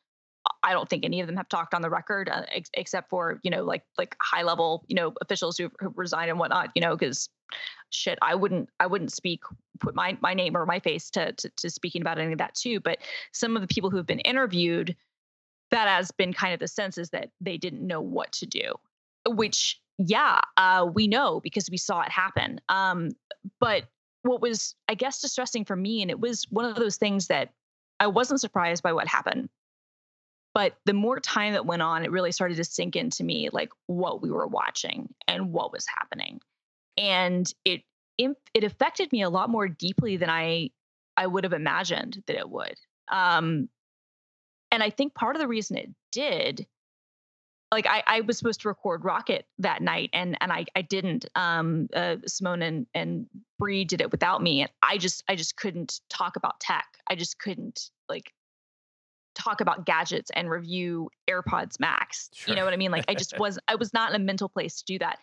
[0.62, 3.40] I don't think any of them have talked on the record, uh, ex- except for
[3.42, 6.70] you know like like high level you know officials who who resign and whatnot.
[6.74, 7.28] You know, because
[7.90, 9.42] shit, I wouldn't I wouldn't speak
[9.80, 12.54] put my my name or my face to, to to speaking about any of that
[12.54, 12.80] too.
[12.80, 12.98] But
[13.32, 14.96] some of the people who have been interviewed,
[15.70, 18.74] that has been kind of the sense is that they didn't know what to do,
[19.26, 22.60] which yeah, uh, we know because we saw it happen.
[22.68, 23.10] Um,
[23.60, 23.84] but
[24.22, 27.50] what was I guess distressing for me, and it was one of those things that
[28.00, 29.48] I wasn't surprised by what happened
[30.58, 33.70] but the more time that went on, it really started to sink into me like
[33.86, 36.40] what we were watching and what was happening.
[36.96, 37.82] And it
[38.18, 40.70] it affected me a lot more deeply than I
[41.16, 42.74] I would have imagined that it would.
[43.06, 43.68] Um,
[44.72, 46.66] and I think part of the reason it did,
[47.70, 51.26] like I, I was supposed to record Rocket that night, and and I I didn't.
[51.36, 53.26] Um, uh, Simone and and
[53.60, 56.88] Bree did it without me, and I just I just couldn't talk about tech.
[57.06, 58.32] I just couldn't like
[59.38, 62.30] talk about gadgets and review AirPods Max.
[62.34, 62.52] Sure.
[62.52, 62.90] You know what I mean?
[62.90, 65.18] Like I just was I was not in a mental place to do that.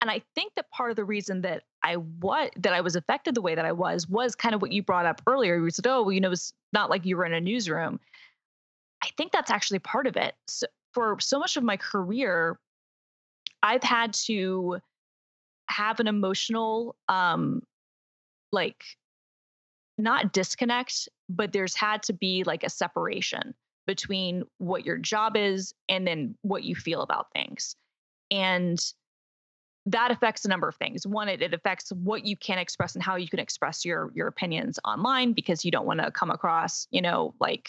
[0.00, 3.34] And I think that part of the reason that I what that I was affected
[3.34, 5.58] the way that I was was kind of what you brought up earlier.
[5.58, 7.98] You said, "Oh, well, you know, it's not like you were in a newsroom."
[9.02, 10.34] I think that's actually part of it.
[10.46, 12.58] So for so much of my career,
[13.62, 14.78] I've had to
[15.68, 17.62] have an emotional, um,
[18.52, 18.82] like,
[19.98, 23.54] not disconnect, but there's had to be like a separation
[23.86, 27.74] between what your job is and then what you feel about things.
[28.30, 28.78] And
[29.86, 31.06] that affects a number of things.
[31.06, 34.26] One, it, it affects what you can express and how you can express your your
[34.26, 37.68] opinions online because you don't want to come across, you know, like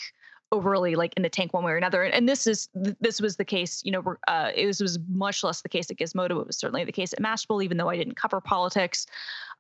[0.52, 2.04] overly like in the tank one way or another.
[2.04, 5.62] And, this is this was the case, you know, uh, it was, was much less
[5.62, 6.42] the case at Gizmodo.
[6.42, 9.06] It was certainly the case at Mashable, even though I didn't cover politics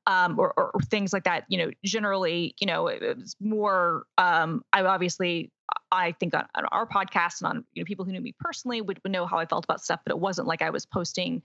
[0.07, 1.45] um, or, or, things like that.
[1.49, 4.03] You know, generally, you know, it, it was more.
[4.17, 5.51] Um, I obviously
[5.91, 8.81] I think on, on, our podcast and on you know people who knew me personally
[8.81, 11.41] would, would know how I felt about stuff, but it wasn't like I was posting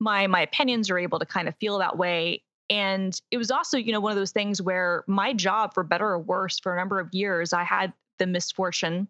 [0.00, 2.42] my my opinions or able to kind of feel that way.
[2.70, 6.06] And it was also, you know, one of those things where my job, for better
[6.06, 9.08] or worse, for a number of years, I had the misfortune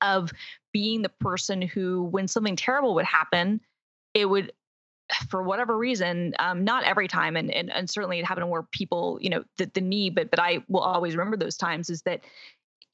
[0.00, 0.32] of
[0.72, 3.60] being the person who, when something terrible would happen,
[4.12, 4.52] it would
[5.28, 9.18] for whatever reason, um, not every time, and, and and certainly it happened where people,
[9.20, 12.20] you know, the, the knee, but but I will always remember those times is that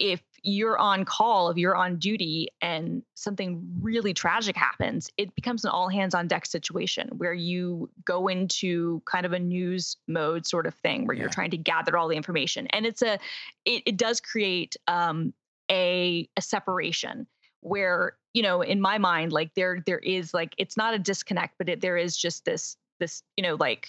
[0.00, 5.64] if you're on call, if you're on duty and something really tragic happens, it becomes
[5.64, 10.46] an all hands on deck situation where you go into kind of a news mode
[10.46, 11.20] sort of thing where yeah.
[11.20, 12.66] you're trying to gather all the information.
[12.68, 13.18] And it's a,
[13.66, 15.34] it, it does create um,
[15.70, 17.26] a, a separation
[17.60, 21.56] where, you know, in my mind, like there, there is like, it's not a disconnect,
[21.58, 23.88] but it, there is just this, this, you know, like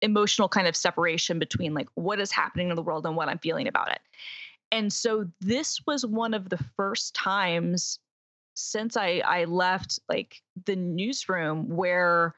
[0.00, 3.38] emotional kind of separation between like what is happening in the world and what I'm
[3.38, 3.98] feeling about it.
[4.70, 7.98] And so this was one of the first times
[8.54, 12.34] since I I left like the newsroom where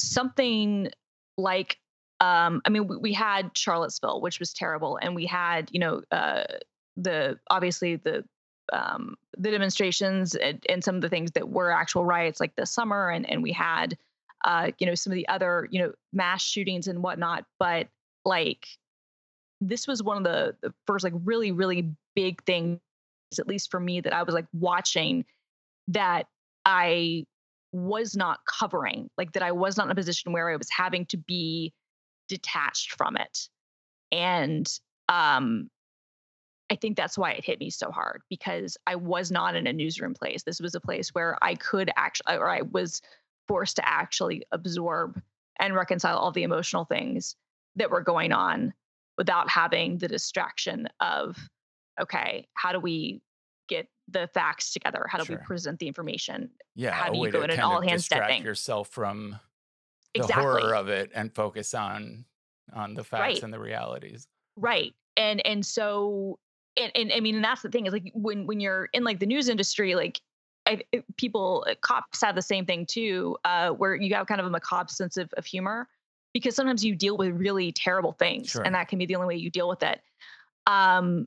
[0.00, 0.88] something
[1.36, 1.78] like
[2.20, 6.02] um I mean we, we had Charlottesville which was terrible and we had you know
[6.10, 6.42] uh
[6.96, 8.24] the obviously the
[8.72, 12.72] um the demonstrations and, and some of the things that were actual riots like this
[12.72, 13.96] summer and and we had
[14.44, 17.86] uh you know some of the other you know mass shootings and whatnot but
[18.24, 18.66] like
[19.60, 22.78] this was one of the, the first like really really big things
[23.38, 25.24] at least for me that i was like watching
[25.88, 26.26] that
[26.64, 27.24] i
[27.72, 31.04] was not covering like that i was not in a position where i was having
[31.06, 31.72] to be
[32.28, 33.48] detached from it.
[34.12, 34.70] And
[35.08, 35.68] um
[36.70, 39.72] i think that's why it hit me so hard because i was not in a
[39.72, 40.42] newsroom place.
[40.42, 43.00] This was a place where i could actually or i was
[43.48, 45.20] forced to actually absorb
[45.58, 47.36] and reconcile all the emotional things
[47.76, 48.72] that were going on
[49.18, 51.36] without having the distraction of
[52.00, 53.20] okay how do we
[53.68, 55.36] get the facts together how do sure.
[55.36, 58.88] we present the information yeah how do you go in an all hands distract yourself
[58.88, 59.38] from
[60.14, 60.42] the exactly.
[60.42, 62.24] horror of it and focus on
[62.72, 63.42] on the facts right.
[63.42, 64.26] and the realities
[64.56, 66.38] right and and so
[66.76, 69.18] and, and i mean and that's the thing is like when when you're in like
[69.18, 70.20] the news industry like
[70.66, 70.82] I,
[71.16, 74.50] people uh, cops have the same thing too uh, where you have kind of a
[74.50, 75.88] macabre sense of, of humor
[76.34, 78.62] because sometimes you deal with really terrible things sure.
[78.62, 80.00] and that can be the only way you deal with it
[80.66, 81.26] um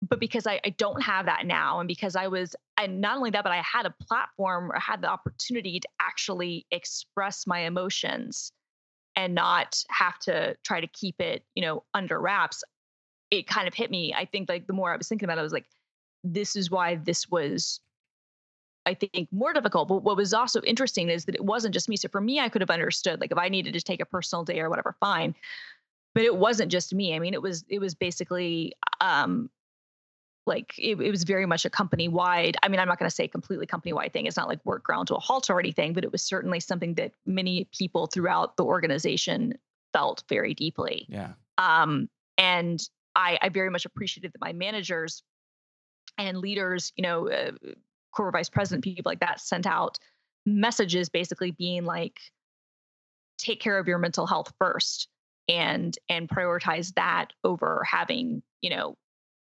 [0.00, 3.30] but because I, I don't have that now and because i was and not only
[3.30, 8.52] that but i had a platform or had the opportunity to actually express my emotions
[9.16, 12.62] and not have to try to keep it you know under wraps
[13.30, 15.40] it kind of hit me i think like the more i was thinking about it
[15.40, 15.66] i was like
[16.24, 17.80] this is why this was
[18.88, 19.88] I think more difficult.
[19.88, 21.96] But what was also interesting is that it wasn't just me.
[21.96, 24.44] So for me, I could have understood like if I needed to take a personal
[24.44, 25.34] day or whatever, fine.
[26.14, 27.14] But it wasn't just me.
[27.14, 28.72] I mean, it was it was basically
[29.02, 29.50] um
[30.46, 32.56] like it, it was very much a company wide.
[32.62, 34.24] I mean, I'm not going to say completely company wide thing.
[34.24, 36.94] It's not like work ground to a halt or anything, but it was certainly something
[36.94, 39.58] that many people throughout the organization
[39.92, 41.04] felt very deeply.
[41.10, 41.32] Yeah.
[41.58, 42.80] Um, and
[43.14, 45.22] I, I very much appreciated that my managers
[46.16, 47.50] and leaders, you know, uh,
[48.18, 49.96] corporate vice president, people like that sent out
[50.44, 52.18] messages basically being like,
[53.38, 55.06] take care of your mental health first
[55.48, 58.96] and and prioritize that over having, you know,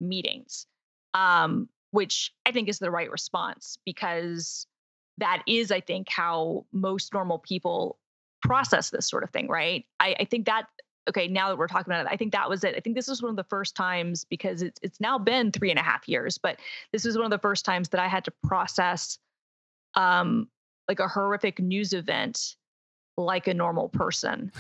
[0.02, 0.66] meetings.
[1.14, 4.66] Um, which I think is the right response because
[5.20, 8.00] that is, I think, how most normal people
[8.42, 9.86] process this sort of thing, right?
[10.00, 10.66] I, I think that
[11.10, 12.76] okay, now that we're talking about it, I think that was it.
[12.76, 15.70] I think this was one of the first times because it's it's now been three
[15.70, 16.60] and a half years, but
[16.92, 19.20] this was one of the first times that I had to process
[19.96, 20.48] um
[20.88, 22.56] like a horrific news event
[23.18, 24.52] like a normal person.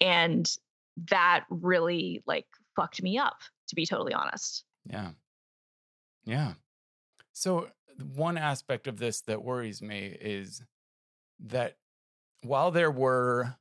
[0.00, 0.50] And
[1.10, 4.64] that really like fucked me up, to be totally honest.
[4.86, 5.10] Yeah.
[6.24, 6.54] Yeah.
[7.32, 7.68] So,
[8.14, 10.62] one aspect of this that worries me is
[11.40, 11.76] that
[12.42, 13.56] while there were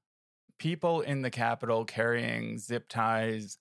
[0.60, 3.58] people in the Capitol carrying zip ties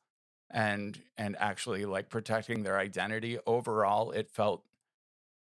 [0.50, 4.62] and and actually like protecting their identity, overall it felt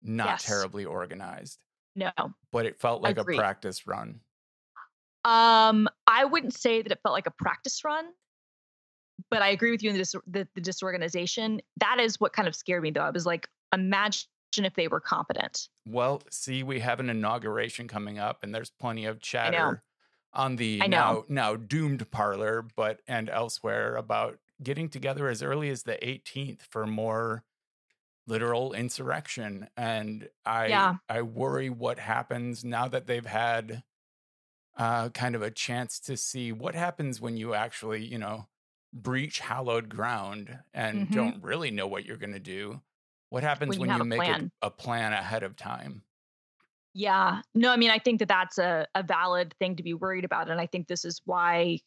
[0.03, 0.45] not Yes.
[0.45, 1.59] terribly organized,
[1.97, 2.13] No.
[2.53, 3.37] but it felt like Agreed.
[3.37, 4.21] a practice run.
[5.25, 8.07] Um, I wouldn't say that it felt like a practice run,
[9.31, 11.61] but I agree with you in the, dis- the, the disorganization.
[11.79, 13.01] That is what kind of scared me, though.
[13.01, 14.25] I was like, imagine
[14.59, 15.69] if they were competent.
[15.85, 19.83] Well, see, we have an inauguration coming up, and there's plenty of chatter
[20.37, 25.85] on the now now doomed parler, but and elsewhere about getting together as early as
[25.85, 27.45] the 18th for more
[28.27, 29.69] literal insurrection.
[29.77, 30.99] And I Yeah.
[31.09, 33.85] I worry what happens now that they've had
[34.77, 38.49] uh, kind of a chance to see what happens when you actually, you know,
[38.93, 41.11] breach hallowed ground and Mhm.
[41.11, 42.83] don't really know what you're going to do.
[43.31, 44.29] What happens When you when you, make.
[44.29, 46.06] A, a plan ahead of time?
[46.99, 47.43] Yeah.
[47.55, 50.51] No, I mean, I think that that's a, a valid thing to be worried about.
[50.51, 51.81] And I think this is why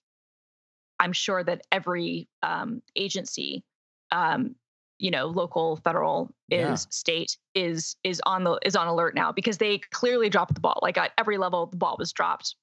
[1.00, 3.64] I'm sure that every um, agency,
[4.12, 4.56] um,
[5.00, 6.76] you know, local, federal, is Yeah.
[6.76, 10.78] state is is on the is on alert now because they clearly dropped the ball.
[10.84, 12.56] Like at every level, the ball was dropped.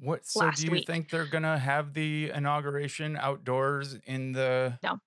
[0.00, 0.86] What so do you week.
[0.86, 4.98] think they're gonna have the inauguration outdoors in the No.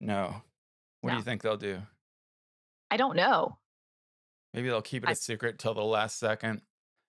[0.00, 0.42] No.
[1.00, 1.82] What do you think they'll do?
[2.92, 3.58] I don't know.
[4.54, 6.62] Maybe they'll keep it a secret till the last second.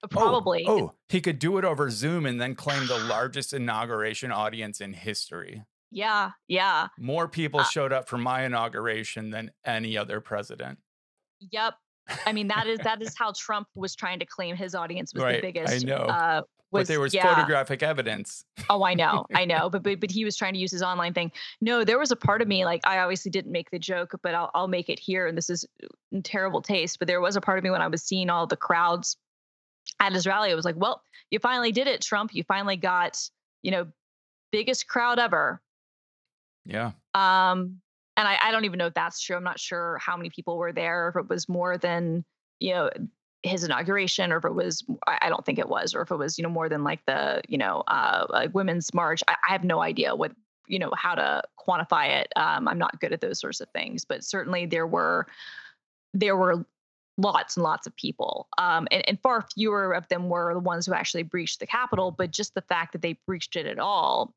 [0.04, 0.66] Oh, Probably.
[0.68, 4.94] Oh, he could do it over Zoom and then claim the largest inauguration audience in
[4.94, 5.64] history.
[5.92, 6.32] Yeah.
[6.48, 6.88] Yeah.
[7.00, 10.80] More people Uh, showed up for my inauguration than any other president.
[11.52, 11.76] Yep.
[12.26, 15.24] I mean, that is that is how Trump was trying to claim his audience was
[15.24, 15.74] Right, the biggest.
[15.74, 15.96] I know.
[16.04, 16.42] Uh,
[16.82, 17.34] but there was yeah.
[17.34, 18.46] photographic evidence.
[18.70, 21.14] Oh, I know, I know, but, but but he was trying to use his online
[21.14, 21.32] thing.
[21.62, 24.36] No, there was a part of me like I obviously didn't make the joke, but
[24.36, 25.66] I'll I'll make it here, and this is
[26.12, 27.00] in terrible taste.
[27.00, 29.18] But there was a part of me when I was seeing all the crowds
[30.00, 30.52] at his rally.
[30.52, 32.34] I was like, well, you finally did it, Trump.
[32.34, 33.20] You finally got
[33.62, 33.88] you know
[34.52, 35.62] biggest crowd ever.
[36.66, 36.92] Yeah.
[37.14, 37.82] Um,
[38.18, 39.36] and I, I don't even know if that's true.
[39.36, 42.24] I'm not sure how many people were there, if it was more than,
[42.60, 42.90] you know,
[43.46, 46.38] his inauguration, or if it was, I don't think it was, or if it was,
[46.38, 49.22] you know, more than like the, you know, uh, like women's march.
[49.28, 50.32] I, I have no idea what,
[50.68, 52.28] you know, how to quantify it.
[52.36, 55.28] Um, I'm not good at those sorts of things, but certainly there were,
[56.14, 56.66] there were
[57.18, 58.48] lots and lots of people.
[58.58, 62.12] Um, and, and far fewer of them were the ones who actually breached the Capitol,
[62.12, 64.34] but just the fact that they breached it at all.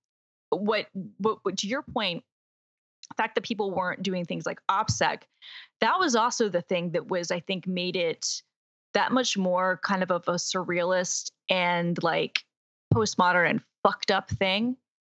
[0.50, 0.86] What,
[1.18, 2.24] what, what to your point,
[3.08, 5.22] the fact that people weren't doing things like OPSEC,
[5.80, 8.42] that was also the thing that was, I think, made it
[8.94, 12.44] that much more kind of, of a surrealist and like
[12.92, 14.76] postmodern and fucked up thing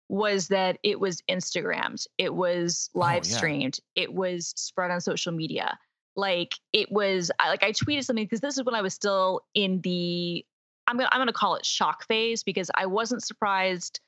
[0.09, 3.37] was that it was Instagrammed, it was live yeah.
[3.37, 5.77] streamed, it was spread on social media.
[6.15, 9.81] Like it was like I tweeted something because this is when I was still in
[9.81, 10.43] the
[10.87, 13.99] I'm gonna I'm gonna call it shock phase because I wasn't surprised,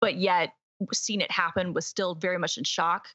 [0.00, 0.50] but yet
[0.92, 3.06] seeing it happen was still very much in shock.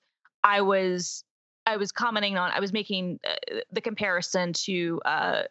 [0.43, 1.23] I was
[1.65, 5.43] I was commenting on I was making uh, the comparison to uh,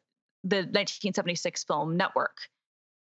[0.45, 2.37] the 1976 film Network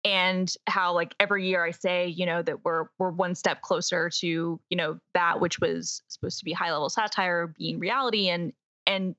[0.06, 4.10] and how like every year I say you know that we're we're one step closer
[4.10, 4.28] to
[4.70, 8.52] you know that which was supposed to be high level satire being reality and
[8.86, 9.16] and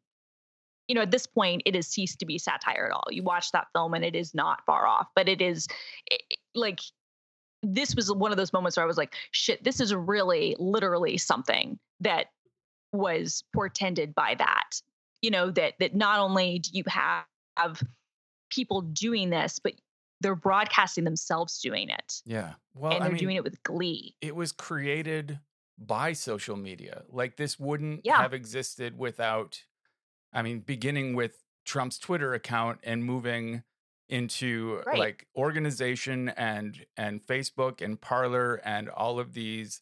[0.89, 3.05] you know at this point it has ceased to be satire at all.
[3.11, 5.67] You watch that film and it is not far off, but it is
[6.07, 6.23] it,
[6.55, 6.81] like
[7.63, 11.17] this was one of those moments where I was like, shit, this is really literally
[11.17, 12.27] something that
[12.93, 14.81] was portended by that.
[15.23, 17.25] You know, that that not only do you have,
[17.57, 17.83] have
[18.55, 19.75] people doing this, but
[20.21, 22.23] they're broadcasting themselves doing it.
[22.25, 22.55] Yeah.
[22.75, 24.15] Well, and they're mean, doing it with glee.
[24.21, 25.41] it was created
[25.79, 27.03] by social media.
[27.11, 28.19] Like this wouldn't Yeah.
[28.23, 29.65] have existed without
[30.33, 33.63] I mean beginning with Trump's Twitter account and moving
[34.09, 34.99] into Right.
[34.99, 39.81] like organization and and Facebook and Parler and all of these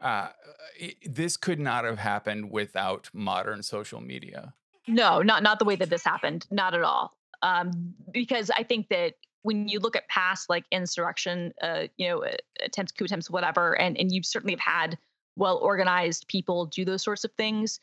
[0.00, 0.30] uh
[0.78, 4.54] it, this could not have happened without modern social media.
[4.88, 6.46] No, not not the way that this happened.
[6.50, 7.14] Not at all.
[7.42, 12.24] Um, because I think that when you look at past like insurrection, uh, you know,
[12.62, 14.98] attempts, coup attempts, whatever, and and you certainly have had
[15.36, 17.80] well organized people do those sorts of things.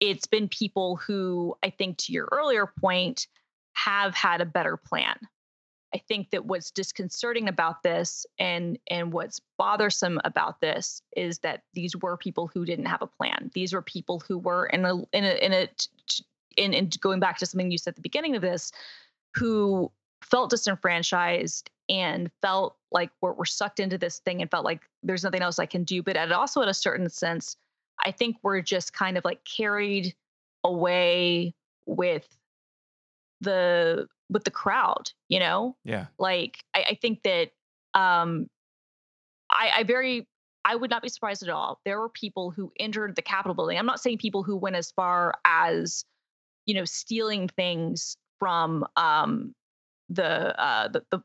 [0.00, 3.26] it's been people who I think to your earlier point
[3.74, 5.16] have had a better plan.
[5.94, 11.62] I think that what's disconcerting about this and and what's bothersome about this is that
[11.74, 13.50] these were people who didn't have a plan.
[13.54, 15.68] These were people who were in a in a in a
[16.60, 18.70] in, in going back to something you said at the beginning of this,
[19.34, 19.90] who
[20.22, 25.24] felt disenfranchised and felt like we're, we're sucked into this thing and felt like there's
[25.24, 26.02] nothing else I can do.
[26.02, 27.56] But at also at a certain sense,
[28.04, 30.14] I think we're just kind of like carried
[30.62, 31.54] away
[31.86, 32.28] with
[33.40, 35.76] the with the crowd, you know?
[35.84, 36.06] Yeah.
[36.18, 37.50] Like I, I think that
[37.94, 38.48] um
[39.50, 40.26] I, I very
[40.64, 41.80] I would not be surprised at all.
[41.84, 43.78] There were people who entered the Capitol building.
[43.78, 46.04] I'm not saying people who went as far as,
[46.66, 49.54] you know, stealing things from um
[50.08, 51.22] the uh the, the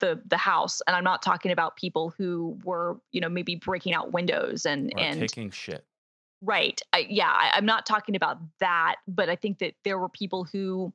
[0.00, 3.92] the the house and i'm not talking about people who were you know maybe breaking
[3.92, 5.84] out windows and Or and taking shit.
[6.42, 6.80] Right.
[6.92, 10.44] I, yeah, I, I'm not talking about that, but I think that there were people
[10.44, 10.92] who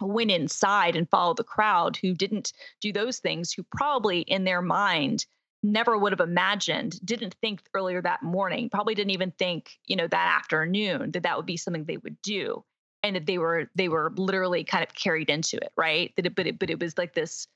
[0.00, 4.62] went inside and followed the crowd who didn't do those things, who probably in their
[4.62, 5.26] mind
[5.62, 10.06] never would have imagined, didn't think earlier that morning, probably didn't even think, you know,
[10.06, 12.64] that afternoon that that would be something they would do,
[13.02, 16.12] and that they were they were literally kind of carried into it, right?
[16.16, 17.46] That it, but it, but it was like this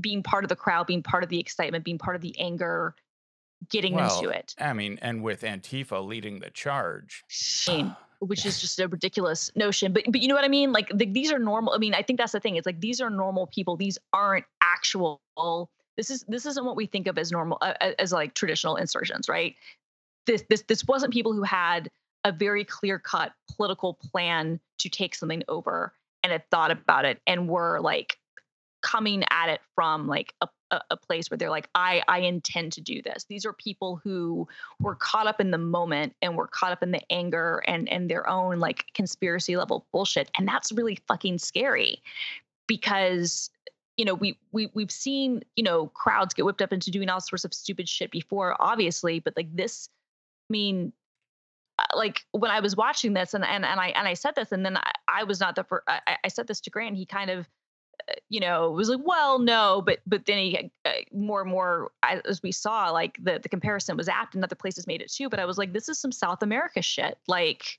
[0.00, 2.94] being part of the crowd, being part of the excitement, being part of the anger,
[3.70, 4.54] getting Well, into it.
[4.58, 7.24] I mean, and with Antifa leading the charge.
[7.68, 9.92] Mean, which is just a ridiculous notion.
[9.92, 10.72] But but you know what I mean?
[10.72, 11.72] Like the, these are normal.
[11.72, 12.56] I mean, I think that's the thing.
[12.56, 13.76] It's like these are normal people.
[13.76, 15.20] These aren't actual.
[15.96, 19.28] This is this isn't what we think of as normal uh, as like traditional insurgents,
[19.28, 19.54] right?
[20.26, 21.90] This this this wasn't people who had
[22.26, 27.20] a very clear cut political plan to take something over and had thought about it
[27.24, 28.18] and were like
[28.82, 30.48] coming at it from like a,
[30.90, 33.24] a, place where they're like i i intend to do this.
[33.28, 34.48] These are people who
[34.80, 38.10] were caught up in the moment and were caught up in the anger and and
[38.10, 42.02] their own like conspiracy level bullshit and that's really fucking scary
[42.66, 43.50] because
[43.96, 47.20] you know we we we've seen you know crowds get whipped up into doing all
[47.20, 49.88] sorts of stupid shit before obviously but like this
[50.50, 50.92] i mean
[51.94, 54.64] like when i was watching this and and, and i and i said this and
[54.64, 57.30] then i, I was not the first I, I said this to grant he kind
[57.30, 57.48] of
[58.08, 61.90] uh, you know was like well no but but then he uh, more and more
[62.02, 65.12] as as we saw like the the comparison was apt and other places made it
[65.12, 67.78] too but i was like this is some south america shit like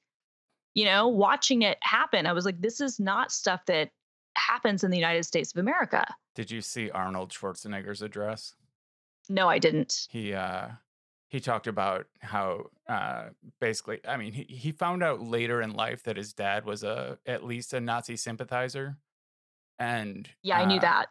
[0.76, 3.90] you know watching it happen i was like this is not stuff that
[4.36, 8.54] happens in the united states of america Did you see Arnold Schwarzenegger's address?
[9.30, 10.68] no i didn't He uh
[11.30, 16.04] he talked about how uh basically I mean he, he found out later in life
[16.04, 18.98] that his dad was a at least a Nazi sympathizer.
[19.80, 21.08] And yeah i knew uh, that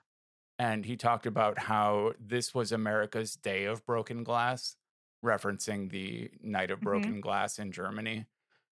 [0.59, 4.77] and he talked about how this was America's day of broken glass,
[5.25, 6.83] referencing the night of Mhm.
[6.83, 8.27] broken glass in Germany,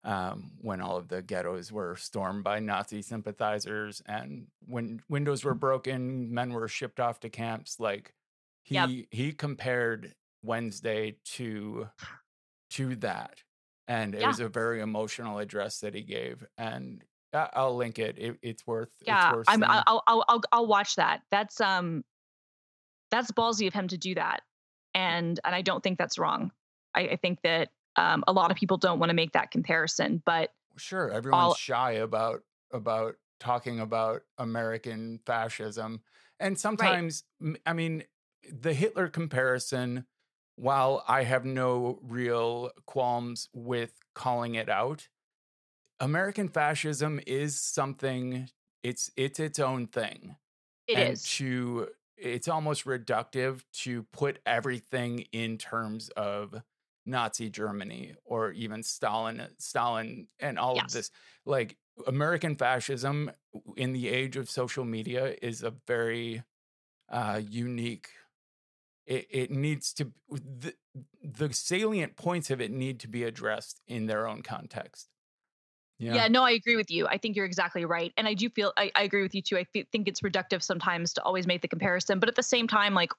[0.04, 5.54] um, when all of the ghettos were stormed by Nazi sympathizers and when windows were
[5.54, 7.80] broken, men were shipped off to camps.
[7.80, 8.14] Like
[8.62, 8.90] he Yep.
[9.10, 11.88] he compared Wednesday to
[12.70, 13.42] to that,
[13.88, 14.28] and it Yeah.
[14.28, 16.44] was a very emotional address that he gave.
[16.56, 18.18] And I'll link it.
[18.18, 18.90] it it's worth.
[19.06, 19.70] yeah it's worth i'm seeing.
[19.70, 22.04] I'll, I'll i'll i'll watch that that's um
[23.12, 24.42] that's ballsy of him to do that
[24.94, 26.50] and and i don't think that's wrong
[26.94, 30.22] i, I think that um a lot of people don't want to make that comparison
[30.26, 36.00] but Sure, everyone's all- shy about about talking about American fascism,
[36.38, 37.24] and sometimes,
[37.66, 38.04] I mean,
[38.50, 40.04] the Hitler comparison.
[40.60, 45.08] While I have no real qualms with calling it out,
[46.00, 48.48] American fascism is something.
[48.82, 50.36] It's it's its own thing.
[50.86, 56.62] it and is to it's almost reductive to put everything in terms of
[57.06, 60.86] Nazi Germany or even Stalin Stalin and all Yes.
[60.86, 61.10] of this
[61.46, 63.32] like American fascism
[63.76, 66.44] in the age of social media is a very
[67.10, 68.10] uh unique
[69.10, 70.72] it, it needs to the,
[71.22, 75.08] the salient points of it need to be addressed in their own context
[75.98, 76.14] Yeah.
[76.14, 76.28] yeah.
[76.28, 77.06] no, I agree with you.
[77.06, 78.12] I think you're exactly right.
[78.16, 79.58] And I do feel, I, I agree with you too.
[79.58, 82.18] I fe- think it's reductive sometimes to always make the comparison.
[82.20, 83.12] But at the same time, like,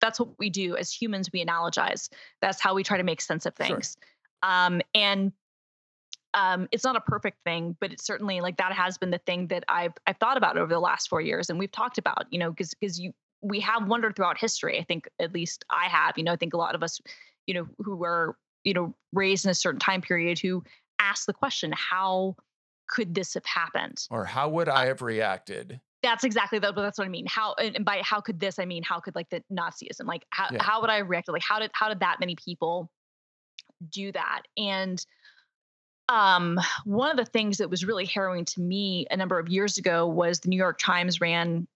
[0.00, 1.28] that's what we do as humans.
[1.32, 2.08] We analogize.
[2.40, 3.66] That's how we try to make sense of Sure.
[3.66, 3.96] things.
[4.42, 5.32] Um, and
[6.32, 9.48] um, it's not a perfect thing, but it's certainly like that has been the thing
[9.48, 11.50] that I've, I've thought about over the last four years.
[11.50, 13.12] And we've talked about, you know, because, because you,
[13.42, 14.78] we have wondered throughout history.
[14.78, 17.00] I think at least I have, you know, I think a lot of us,
[17.46, 20.62] you know, who were, you know, raised in a certain time period who
[20.98, 22.36] ask the question, how
[22.88, 24.06] could this have happened?
[24.10, 26.74] or how would I have reacted That's exactly that.
[26.74, 27.26] But that's what I mean.
[27.26, 30.48] How and by how could this, I mean how could like the Nazism, like how
[30.52, 30.62] Yeah.
[30.62, 31.32] how would I have reacted?
[31.32, 32.90] Like how did how did that many people
[33.90, 34.42] do that?
[34.56, 35.04] And
[36.08, 39.78] um, one of the things that was really harrowing to me a number of years
[39.78, 41.68] ago was the New York Times ran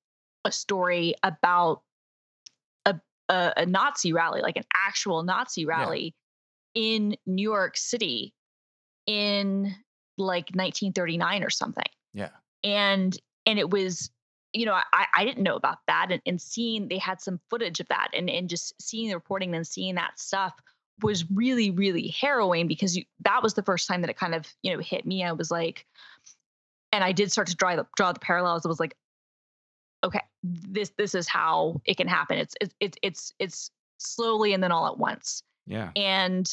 [0.45, 1.83] a story about
[2.85, 6.15] a a, a Nazi rally, like an actual Nazi rally
[6.75, 8.35] in New York City
[9.07, 9.75] in
[10.19, 11.85] like 1939 or something.
[12.13, 12.31] Yeah.
[12.63, 13.17] And
[13.47, 14.11] and it was
[14.55, 16.09] you know, I, I didn't know about that.
[16.11, 19.55] And, and seeing they had some footage of that and, and just seeing the reporting
[19.55, 20.55] and seeing that stuff
[21.03, 24.47] was really, really harrowing because you, that was the first time that it kind of,
[24.63, 25.25] you know, hit me.
[25.25, 25.85] I was like,
[26.93, 28.65] and I did start to draw the, draw the parallels.
[28.65, 28.97] It was like,
[30.05, 32.39] okay, this, this is how it can happen.
[32.39, 35.43] It's, it's, it's, it's, it's slowly and then all at once.
[35.67, 35.91] Yeah.
[35.97, 36.49] And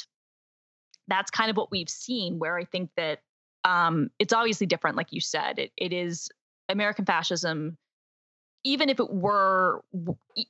[1.08, 3.20] that's kind of what we've seen where I think that
[3.64, 5.60] um, it's obviously different, like you said.
[5.60, 6.30] It, it is
[6.70, 7.78] American fascism
[8.64, 9.84] even if it were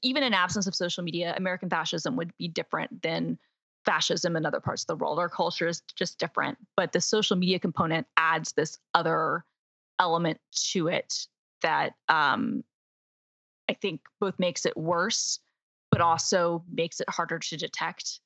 [0.02, 3.38] even in absence of social media american fascism would be different than
[3.86, 7.36] fascism in other parts of the world our culture is just different but the social
[7.36, 9.44] media component adds this other
[10.00, 11.28] element to it
[11.62, 12.64] that um,
[13.72, 15.40] i think both makes it worse
[15.90, 18.20] but also makes it harder to detect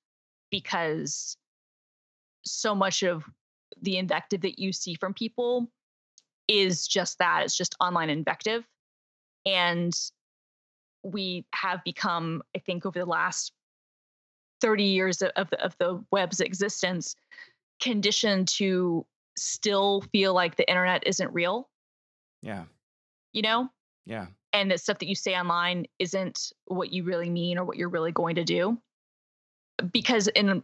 [0.51, 1.37] because
[2.43, 3.23] so much of
[3.81, 5.67] the invective that you see from people
[6.47, 8.63] is just that it's just online invective
[9.45, 9.93] and
[11.05, 13.53] we have become, I think, over the last
[14.61, 17.15] 30 years of the, of the web's existence,
[17.79, 19.05] conditioned to
[19.37, 21.69] still feel like the internet isn't real.
[22.41, 22.63] Yeah.
[23.33, 23.69] You know?
[24.05, 24.27] Yeah.
[24.55, 27.89] And the stuff that you say online isn't what you really mean or what you're
[27.89, 28.77] really going to do.
[29.91, 30.63] Because in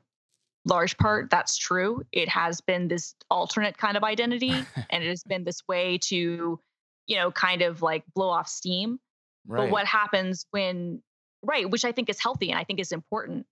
[0.66, 2.04] large part, that's true.
[2.12, 4.52] It has been this alternate kind of identity,
[4.90, 6.60] and it has been this way to
[7.08, 8.98] you know, kind of like blow off steam.
[9.46, 9.66] Right.
[9.66, 11.02] But what happens when,
[11.44, 13.46] right, which I think is healthy and I think is important.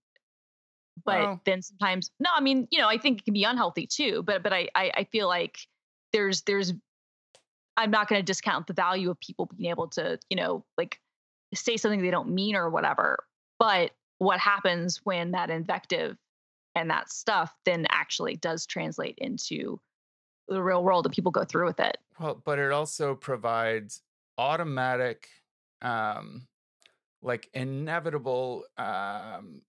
[1.04, 3.86] But well, then sometimes, no, I mean, you know, I think it can be unhealthy
[3.86, 4.22] too.
[4.22, 5.58] But but I I, I feel like
[6.12, 6.72] there's there's
[7.80, 11.00] I'm not going to discount the value of people being able to, you know, like
[11.54, 13.24] say something they don't mean or whatever.
[13.58, 16.16] But what happens when that invective
[16.74, 19.80] and that stuff then actually does translate into
[20.48, 21.96] the real world and people go through with it.
[22.18, 24.02] Well, but it also provides
[24.36, 25.28] automatic,
[25.80, 26.46] um,
[27.22, 29.62] like inevitable um,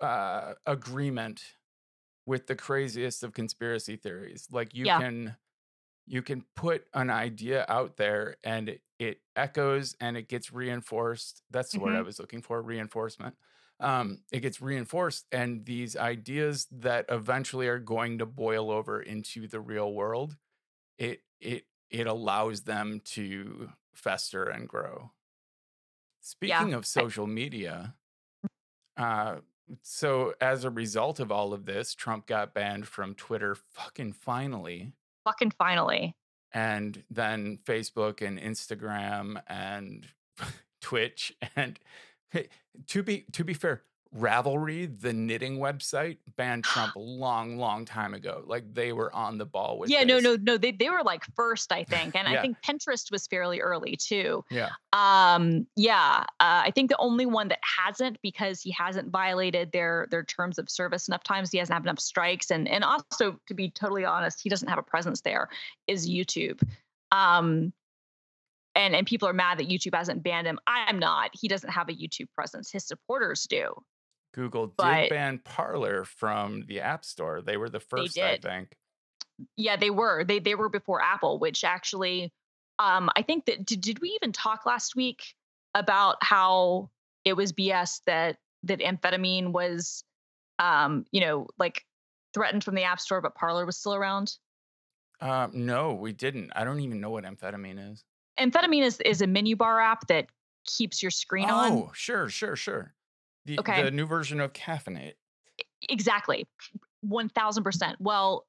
[0.00, 1.42] uh, agreement
[2.24, 4.48] with the craziest of conspiracy theories.
[4.50, 4.98] Like you yeah.
[4.98, 5.36] can
[6.06, 11.42] you can put an idea out there and it, it echoes and it gets reinforced.
[11.50, 11.86] That's the mm-hmm.
[11.86, 12.06] word I mm-hmm.
[12.06, 13.34] was looking for, reinforcement
[13.82, 19.48] um, it gets reinforced and these ideas that eventually are going to boil over into
[19.48, 20.36] the real world
[20.98, 25.10] it it it allows them to fester and grow
[26.20, 26.76] speaking yeah.
[26.76, 27.94] of social media
[28.96, 29.36] uh
[29.82, 34.92] so as a result of all of this trump got banned from twitter fucking finally
[35.24, 36.14] fucking finally.
[36.52, 40.06] And then facebook and instagram and
[40.80, 41.78] twitch and
[42.88, 43.82] to be to be fair,
[44.16, 48.42] Ravelry, the knitting website, banned Trump a long, long time ago.
[48.46, 49.88] Like they were on the ball with.
[49.88, 50.22] Yeah, this.
[50.22, 50.58] no, no, no.
[50.58, 52.38] They they were like first, I think, and yeah.
[52.38, 54.44] I think Pinterest was fairly early too.
[54.50, 54.68] Yeah.
[54.92, 55.66] Um.
[55.76, 56.24] Yeah.
[56.40, 60.58] Uh, I think the only one that hasn't, because he hasn't violated their their terms
[60.58, 61.50] of service enough times.
[61.50, 64.78] He hasn't had enough strikes, and and also to be totally honest, he doesn't have
[64.78, 65.48] a presence there.
[65.86, 66.62] Is YouTube.
[67.12, 67.72] Um
[68.74, 70.58] and and people are mad that YouTube hasn't banned him.
[70.66, 71.30] I'm not.
[71.32, 72.70] He doesn't have a YouTube presence.
[72.70, 73.74] His supporters do.
[74.32, 77.40] Google but did ban Parler from the App Store.
[77.40, 78.76] They were the first, I think.
[79.56, 80.24] Yeah, they were.
[80.24, 82.32] They they were before Apple, which actually
[82.78, 85.34] um I think that did, did we even talk last week
[85.74, 86.90] about how
[87.24, 90.04] it was BS that that amphetamine was
[90.58, 91.84] um, you know, like
[92.34, 94.36] threatened from the App Store, but Parler was still around?
[95.20, 96.52] Um, no, we didn't.
[96.54, 98.04] I don't even know what amphetamine is
[98.38, 100.26] amphetamine is, is a menu bar app that
[100.66, 101.72] keeps your screen oh, on.
[101.72, 102.94] Oh, sure, sure, sure.
[103.44, 103.82] The, okay.
[103.82, 105.14] the new version of Caffeinate.
[105.88, 106.46] Exactly.
[107.04, 107.94] 1000%.
[107.98, 108.46] Well,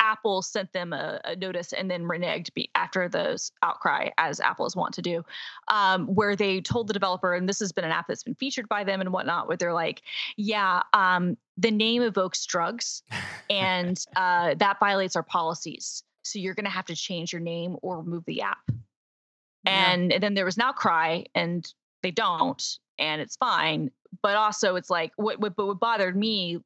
[0.00, 4.76] Apple sent them a, a, notice and then reneged after the outcry, as Apple is
[4.76, 5.24] wont to do,
[5.68, 8.68] um, where they told the developer, and this has been an app that's been featured
[8.68, 10.02] by them and whatnot, where they're like,
[10.36, 13.02] yeah, um, the name evokes drugs
[13.48, 16.02] and uh, that violates our policies.
[16.22, 18.58] So you're going to have to change your name or remove the app.
[19.66, 21.66] And, and then there was now cry and
[22.02, 23.90] they don't and it's fine
[24.22, 26.58] but also it's like what what, what bothered me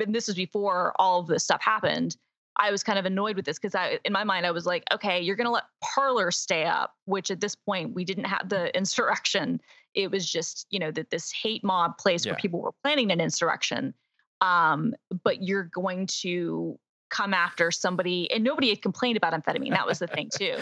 [0.00, 2.16] and this was before all of this stuff happened
[2.58, 4.84] i was kind of annoyed with this because i in my mind i was like
[4.92, 8.48] okay you're going to let Parler stay up which at this point we didn't have
[8.48, 9.60] the insurrection
[9.94, 12.32] it was just you know that this hate mob place yeah.
[12.32, 13.94] where people were planning an insurrection
[14.42, 16.78] um, but you're going to
[17.10, 19.70] come after somebody and nobody had complained about amphetamine.
[19.70, 20.56] That was the thing too.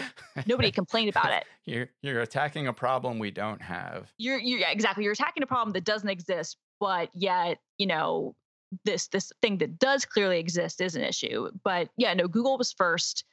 [0.45, 1.45] Nobody complained about it.
[1.65, 4.11] You're you're attacking a problem we don't have.
[4.17, 5.03] You're you yeah, exactly.
[5.03, 8.35] You're attacking a problem that doesn't exist but yet you know
[8.83, 11.49] this this thing that does clearly exist is an issue.
[11.63, 13.23] But yeah no google was first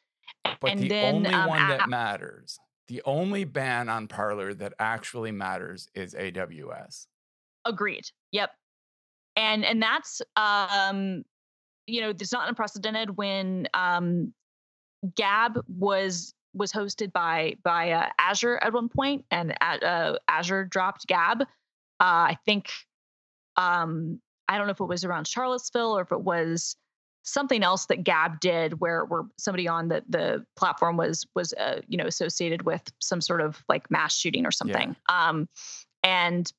[0.45, 2.59] but and the then only um, one a- that matters
[2.89, 7.07] the only ban on parler that actually matters is aws
[7.65, 8.05] agreed.
[8.33, 8.51] Yep.
[9.37, 11.25] And and that's um
[11.93, 14.33] you know it's not unprecedented when um
[15.15, 20.65] gab was was hosted by by uh, azure at one point and uh, uh, azure
[20.65, 21.43] dropped gab.
[21.43, 21.45] Uh
[22.01, 22.71] i think
[23.57, 26.77] um i don't know if it was around charlottesville or if it was
[27.25, 31.81] something else that gab did where where somebody on the the platform was was uh,
[31.87, 34.97] you know associated with some sort of like mass shooting or something.
[35.09, 35.49] Um
[36.03, 36.53] and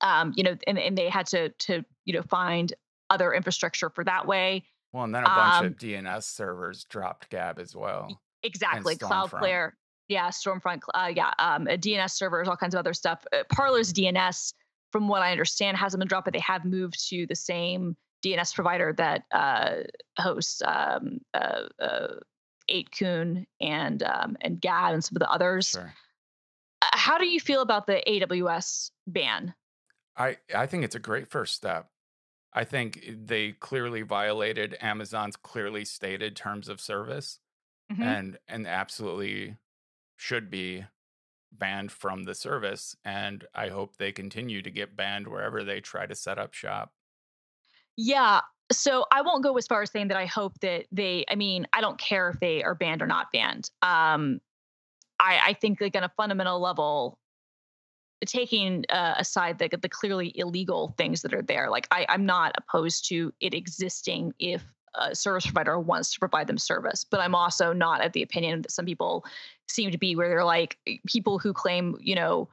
[0.00, 2.74] um you know and, and they had to to you know find
[3.12, 7.30] other infrastructure for that way well and then a bunch Um, of dns servers dropped
[7.30, 9.72] gab as well exactly cloudflare
[10.08, 14.52] yeah stormfront uh, yeah um dns servers all kinds of other stuff uh, parler's dns
[14.90, 18.54] from what i understand hasn't been dropped but they have moved to the same dns
[18.54, 19.76] provider that uh
[20.18, 22.14] hosts um uh, uh
[22.70, 25.70] 8kun and um and gab and some of the others.
[25.70, 25.92] Sure.
[26.80, 29.52] Uh, how do you feel about the aws ban?
[30.16, 31.88] I I think it's a great first step.
[32.52, 37.40] I think they clearly violated Amazon's clearly stated terms of service
[37.90, 38.02] Mhm.
[38.02, 39.58] and and absolutely
[40.16, 40.86] should be
[41.52, 46.06] banned from the service and I hope they continue to get banned wherever they try
[46.06, 46.94] to set up shop.
[47.96, 48.40] Yeah.
[48.70, 51.66] So I won't go as far as saying that I hope that they, I mean,
[51.72, 53.70] I don't care if they are banned or not banned.
[53.82, 54.40] Um,
[55.20, 57.18] I, I think like on a fundamental level,
[58.26, 62.54] taking uh, aside the, the clearly illegal things that are there, like I, I'm not
[62.56, 64.62] opposed to it existing if
[64.94, 68.62] a service provider wants to provide them service, but I'm also not of the opinion
[68.62, 69.24] that some people
[69.68, 72.48] seem to be where they're like people who claim, you know,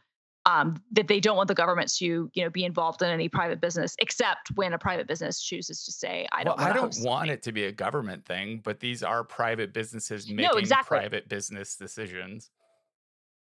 [0.45, 3.59] um, that they don't want the government to, you know, be involved in any private
[3.59, 6.93] business, except when a private business chooses to say, "I don't." well, I don't want
[6.93, 10.97] something." it to be a government thing, but these are private businesses making exactly.
[10.97, 12.49] private business decisions.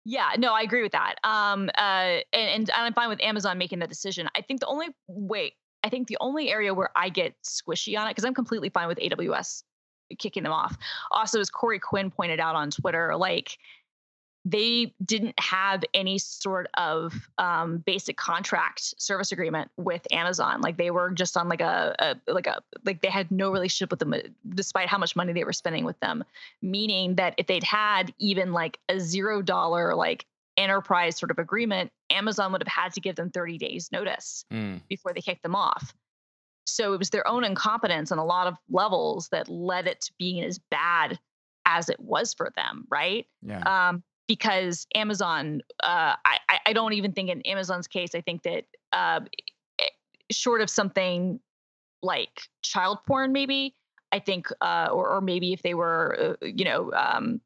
[0.08, 1.16] Yeah, no, I agree with that.
[1.24, 4.28] Um, uh, and, and I'm fine with Amazon making that decision.
[4.36, 8.06] I think the only way, I think the only area where I get squishy on
[8.06, 9.64] it, because I'm completely fine with AWS
[10.20, 10.78] kicking them off.
[11.10, 13.58] Also, as Corey Quinn pointed out on Twitter, like
[14.46, 20.60] they didn't have any sort of um, basic contract service agreement with Amazon.
[20.60, 23.90] Like they were just on like a, a like a like they had no relationship
[23.90, 24.18] with them, uh,
[24.48, 26.22] despite how much money they were spending with them.
[26.62, 30.24] Meaning that if they'd had even like a zero dollar like
[30.56, 34.80] enterprise sort of agreement, Amazon would have had to give them 30 days notice Mm,
[34.88, 35.92] before they kicked them off.
[36.66, 40.12] So it was their own incompetence on a lot of levels that led it to
[40.20, 41.18] being as bad
[41.64, 43.26] as it was for them, right?
[43.42, 43.88] yeah.
[43.88, 48.64] um, because Amazon, uh, I, I- don't even think in Amazon's case, I think that
[48.92, 49.20] uh,
[49.78, 49.84] eh,
[50.30, 51.40] short of something
[52.02, 53.74] like child porn, maybe,
[54.12, 57.40] I think, uh, or, or maybe if they were, uh, you know, um,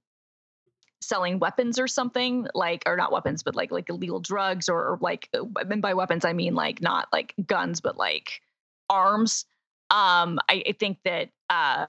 [1.03, 4.99] selling weapons or something like, or not weapons, but like like illegal drugs or, or
[5.01, 8.43] like, uh, and by weapons I mean like not like guns, but like
[8.89, 9.47] arms.
[9.91, 11.87] Um, I, I think that uh,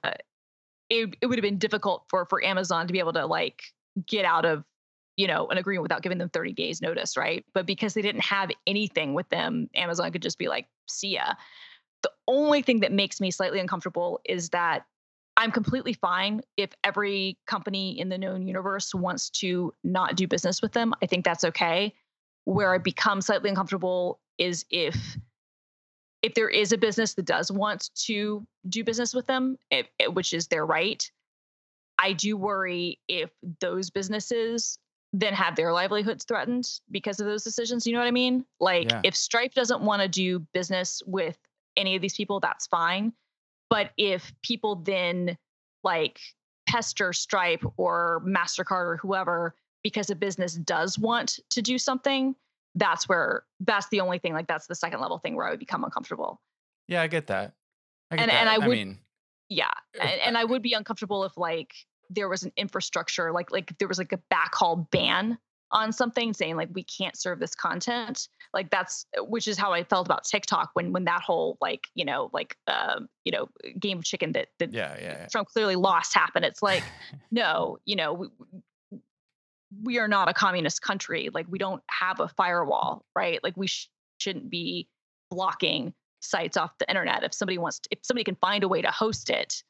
[0.88, 3.62] it, it would have been difficult for for Amazon to be able to like
[4.06, 4.64] get out of
[5.16, 7.44] you know an agreement without giving them 30 days notice right?
[7.54, 11.34] But because they didn't have anything with them amazon could just be like see ya.
[12.02, 14.84] The only thing that makes me slightly uncomfortable is that
[15.36, 20.60] i'm completely fine if every company in the known universe wants to not do business
[20.62, 20.92] with them.
[21.02, 21.94] I think that's okay.
[22.44, 25.16] Where i become slightly uncomfortable is if
[26.22, 30.14] if there is a business that does want to do business with them it, it-
[30.14, 31.10] which is their right
[31.98, 34.78] I do worry if those businesses
[35.12, 37.86] then have their livelihoods threatened because of those decisions.
[37.86, 38.44] You know what I mean?
[38.60, 39.00] Like Yeah.
[39.04, 41.36] if Stripe doesn't want to do business with
[41.76, 43.12] any of these people, that's fine.
[43.68, 45.36] But if people then
[45.84, 46.18] like
[46.68, 52.34] pester Stripe or MasterCard or whoever because a business does want to do something,
[52.74, 54.32] that's where that's the only thing.
[54.32, 56.40] Like that's the second level thing where I would become uncomfortable.
[56.88, 57.52] yeah, I get that.
[58.10, 58.40] I get and- that.
[58.40, 58.98] and I would- mean,
[59.48, 61.74] yeah uh, and, and i would be uncomfortable if like
[62.14, 65.38] there was an infrastructure like like there was like a backhaul ban
[65.70, 68.28] on something saying like we can't serve this content.
[68.52, 72.04] Like that's which is how i felt about tiktok when when that whole like you
[72.04, 73.48] know like um you know
[73.78, 75.26] game of chicken that that yeah, yeah, yeah.
[75.26, 76.44] trump clearly lost happened.
[76.44, 76.82] It's like
[77.30, 78.28] no you know we,
[79.82, 81.30] we are not a communist country.
[81.32, 83.42] Like we don't have a firewall right?
[83.42, 83.88] Like we sh-
[84.18, 84.88] shouldn't be
[85.30, 87.24] blocking sites off the internet.
[87.24, 89.62] If somebody wants to, if somebody can find a way to host it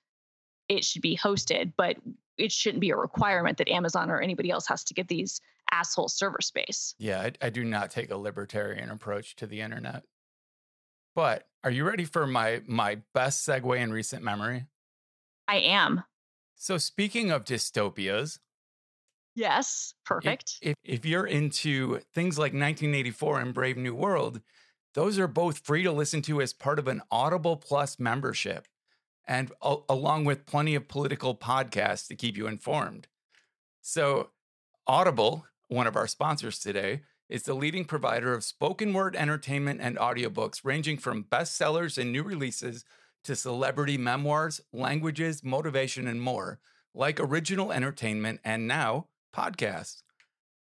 [0.69, 1.97] it should be hosted, but
[2.39, 6.09] it shouldn't be a requirement that Amazon or anybody else has to get these asshole
[6.09, 6.95] server space.
[6.99, 10.05] Yeah, I, I do not take a libertarian approach to the internet.
[11.15, 14.67] But are you ready for my my best segue in recent memory?
[15.47, 16.05] I am.
[16.57, 18.39] So speaking of dystopias,
[19.35, 20.59] Yes, if, perfect.
[20.63, 24.41] if if you're into things like 1984 and Brave New World,
[24.95, 28.67] those are both free to listen to as part of an Audible Plus membership,
[29.27, 33.09] and al- along with plenty of political podcasts to keep you informed.
[33.81, 34.31] So,
[34.87, 39.97] Audible, one of our sponsors today, is the leading provider of spoken word entertainment and
[39.97, 42.85] audiobooks, ranging from bestsellers and new releases
[43.25, 46.59] to celebrity memoirs, languages, motivation, and more,
[46.95, 50.03] like original entertainment and now podcasts.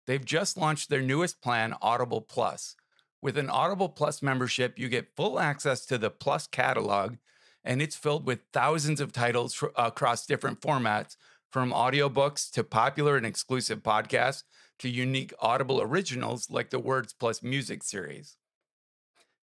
[0.07, 2.77] They've just launched their newest plan, Audible Plus.
[3.21, 7.17] With an Audible Plus membership, you get full access to the Plus catalog,
[7.65, 11.17] and it's filled with thousands of titles fr- across different formats,
[11.51, 14.43] from audiobooks to popular and exclusive podcasts
[14.79, 18.37] to unique Audible originals like the Words Plus Music series.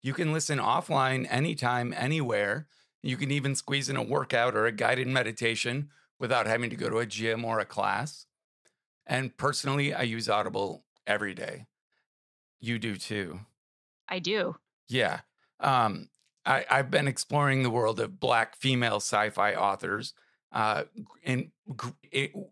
[0.01, 2.67] You can listen offline anytime, anywhere.
[3.01, 5.89] You can even squeeze in a workout or a guided meditation
[6.19, 8.27] without having to go to a gym or a class.
[9.05, 11.65] And personally, I use Audible every day.
[12.59, 13.39] You do too.
[14.07, 14.55] I do.
[14.87, 15.21] Yeah.
[15.59, 16.09] Um,
[16.45, 20.13] I, I've been exploring the world of Black female sci fi authors,
[20.51, 20.83] uh,
[21.23, 21.51] in,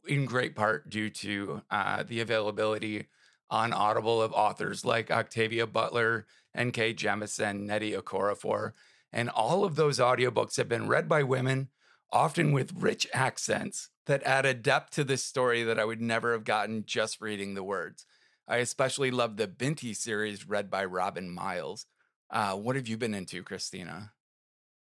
[0.08, 3.08] in great part due to uh, the availability
[3.50, 6.26] on Audible of authors like Octavia Butler,
[6.56, 6.96] N.K.
[6.96, 8.74] Jemisin, Nnedi Okorafor.
[9.12, 11.70] And all of those audiobooks have been read by women,
[12.12, 16.34] often with rich accents that add a depth to this story that I would never
[16.34, 18.06] have gotten just reading the words.
[18.48, 21.86] I especially love the Binti series read by Robin Miles.
[22.34, 24.12] Uh, what have you been into, Christina?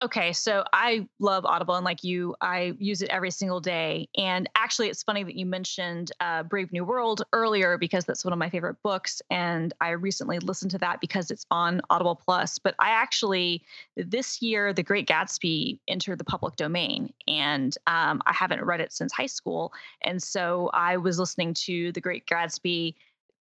[0.03, 4.09] Okay, so I love Audible, and like you, I use it every single day.
[4.19, 8.33] And actually, it's funny that you mentioned uh, Brave New World earlier because that's one
[8.33, 12.59] of my favorite books, and I recently listened to that because it's on Audible Plus.
[12.59, 13.63] But I actually
[13.97, 18.93] this year, The Great Gatsby entered the public domain, and um, I haven't read it
[18.93, 19.73] since high school,
[20.03, 22.95] and so I was listening to The Great Gatsby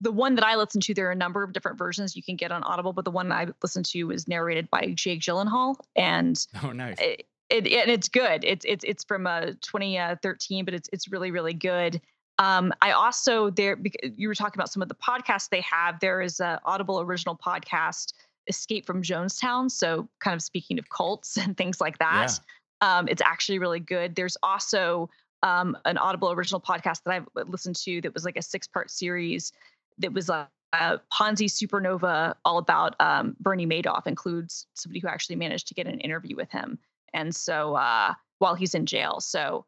[0.01, 2.36] the one that I listened to, there are a number of different versions you can
[2.36, 6.47] get on Audible, but the one I listened to was narrated by Jake Gyllenhaal, and
[6.62, 6.99] Oh, nice.
[7.01, 8.44] it, it and it's good.
[8.44, 12.01] It's it's it's from uh, 2013, but it's it's really really good.
[12.38, 16.01] Um, I also there you were talking about some of the podcasts they have.
[16.01, 18.12] There is a Audible original podcast,
[18.49, 19.70] Escape from Jonestown.
[19.70, 22.38] So kind of speaking of cults and things like that.
[22.82, 24.14] Um, it's actually really good.
[24.14, 25.09] There's also
[25.42, 28.90] um, an Audible original podcast that I've listened to that was like a six part
[28.90, 29.53] series
[29.99, 35.36] that was a, a Ponzi supernova all about um, Bernie Madoff, includes somebody who actually
[35.36, 36.78] managed to get an interview with him.
[37.12, 39.20] And so uh, while he's in jail.
[39.20, 39.66] So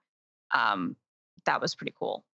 [0.55, 0.97] um,
[1.47, 2.25] that was pretty cool.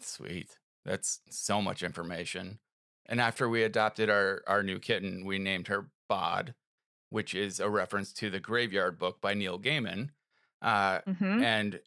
[0.00, 0.56] Sweet.
[0.84, 2.58] That's so much information.
[3.06, 6.54] And after we adopted our our new kitten, we named her Bod,
[7.10, 10.10] which is a reference to the Graveyard Book by Neil Gaiman.
[10.60, 11.80] Uh, hmm and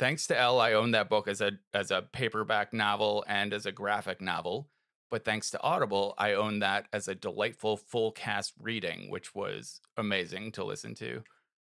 [0.00, 3.66] thanks to L, I own that book as a as a paperback novel and as
[3.66, 4.68] a graphic novel.
[5.10, 9.80] But thanks to Audible, I own that as a delightful full cast reading, which was
[9.96, 11.22] amazing to listen to.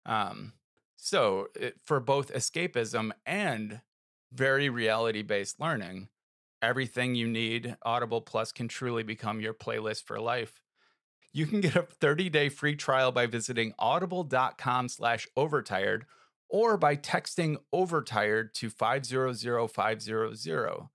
[0.05, 0.53] Um,
[0.95, 3.81] so it, for both escapism and
[4.31, 6.07] very reality based learning,
[6.61, 10.61] everything you need, Audible Plus can truly become your playlist for life.
[11.33, 16.05] You can get a 30-day free trial by visiting audible.com slash overtired
[16.55, 20.87] or by texting overtired to 500500.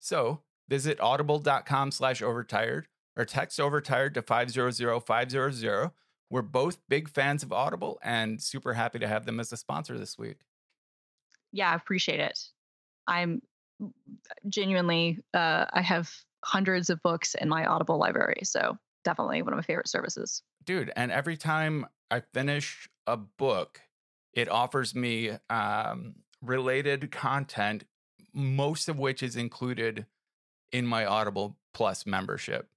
[0.00, 5.92] So visit audible.com slash overtired or text overtired to 500500.
[6.28, 9.96] We're both big fans of Audible and super happy to have them as a sponsor
[9.96, 10.40] this week.
[11.52, 12.38] Yeah, I appreciate it.
[13.06, 13.40] I'm
[14.46, 16.12] genuinely, uh, I have
[16.44, 18.40] hundreds of books in my Audible library.
[18.42, 20.42] So definitely one of my favorite services.
[20.64, 23.80] dude and every time i finish a book
[24.32, 27.84] it offers me um related content
[28.32, 30.06] most of which is included
[30.72, 32.68] in my audible plus membership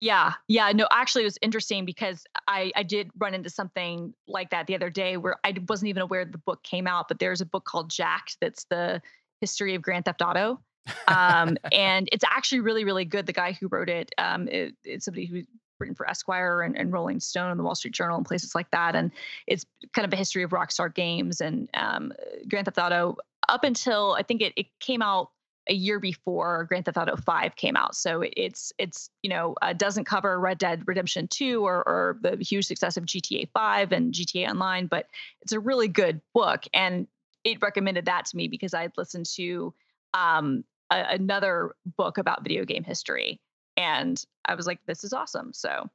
[0.00, 0.72] Yeah, yeah.
[0.72, 4.74] No, actually, it was interesting because I I did run into something like that the
[4.74, 7.66] other day where I wasn't even aware the book came out, but there's a book
[7.66, 9.02] called Jacked that's the
[9.42, 10.60] history of Grand Theft Auto,
[11.06, 13.26] um, and it's actually really really good.
[13.26, 15.44] The guy who wrote it, um, it it's somebody who's
[15.80, 18.70] written for Esquire and, and Rolling Stone and the Wall Street Journal and places like
[18.70, 19.10] that, and
[19.46, 22.12] it's kind of a history of Rockstar Games and um,
[22.48, 23.16] Grand Theft Auto
[23.48, 25.30] up until I think it it came out
[25.68, 27.94] a year before Grand Theft Auto 5 came out.
[27.94, 32.36] So it's it's you know uh, doesn't cover Red Dead Redemption 2 or or the
[32.36, 35.06] huge success of GTA 5 and GTA Online, but
[35.42, 36.64] it's a really good book.
[36.74, 37.06] And
[37.44, 39.72] it recommended that to me because I'd listened to
[40.12, 43.40] um, a, another book about video game history,
[43.80, 45.88] and I was like, "This is awesome." So,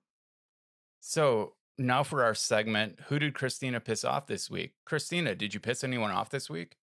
[1.02, 4.74] So now for our segment, who did Christina piss off this week?
[4.86, 6.76] Christina, did you piss anyone off this week?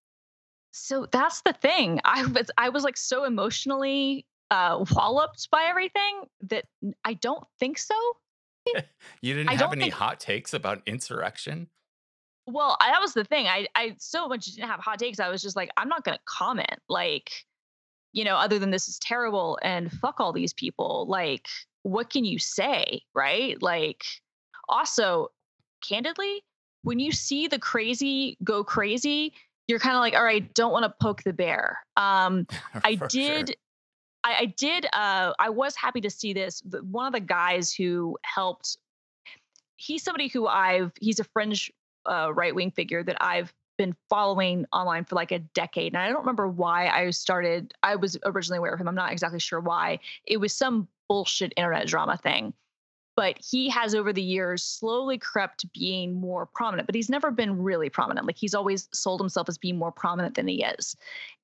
[0.74, 2.00] so that's the thing.
[2.04, 6.64] I was I was like so emotionally uh, walloped by everything that
[7.04, 7.94] I don't think so.
[9.20, 11.68] You didn't I have any think- hot takes about insurrection?
[12.46, 13.46] Well, I, that was the thing.
[13.46, 15.20] I I so much didn't have hot takes.
[15.20, 16.78] I was just like, I'm not going to comment.
[16.88, 17.30] Like,
[18.12, 21.06] you know, other than this is terrible and fuck all these people.
[21.08, 21.46] Like,
[21.82, 23.60] what can you say, right?
[23.62, 24.04] Like,
[24.68, 25.28] also,
[25.86, 26.42] candidly,
[26.82, 29.32] when you see the crazy go crazy,
[29.68, 31.78] you're kind of like, all right, don't want to poke the bear.
[31.96, 32.46] Um,
[32.84, 33.08] I For sure.
[33.08, 33.56] did.
[34.24, 34.86] I, I did.
[34.92, 36.62] Uh, I was happy to see this.
[36.82, 38.76] One of the guys who helped.
[39.76, 40.92] He's somebody who I've.
[41.00, 41.72] He's a fringe
[42.06, 43.52] uh, right wing figure that I've
[43.82, 47.74] been following online for like a decade, and I don't remember why I started.
[47.82, 48.86] I was originally aware of him.
[48.86, 49.98] I'm not exactly sure why.
[50.24, 52.54] It was some bullshit internet drama thing.
[53.14, 57.62] But he has over the years slowly crept being more prominent, but he's never been
[57.62, 58.26] really prominent.
[58.26, 60.96] Like he's always sold himself as being more prominent than he is.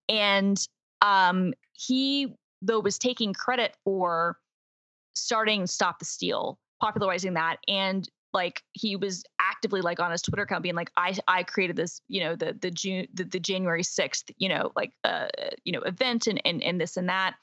[0.09, 0.67] And
[1.03, 4.39] um, he though was taking credit for
[5.15, 10.43] starting stop the steal popularizing that and like he was actively like on his twitter
[10.43, 13.83] account being like i i created this you know the the june the, the january
[13.83, 15.29] 6th you know like uh
[15.65, 17.35] you know event and, and and this and that.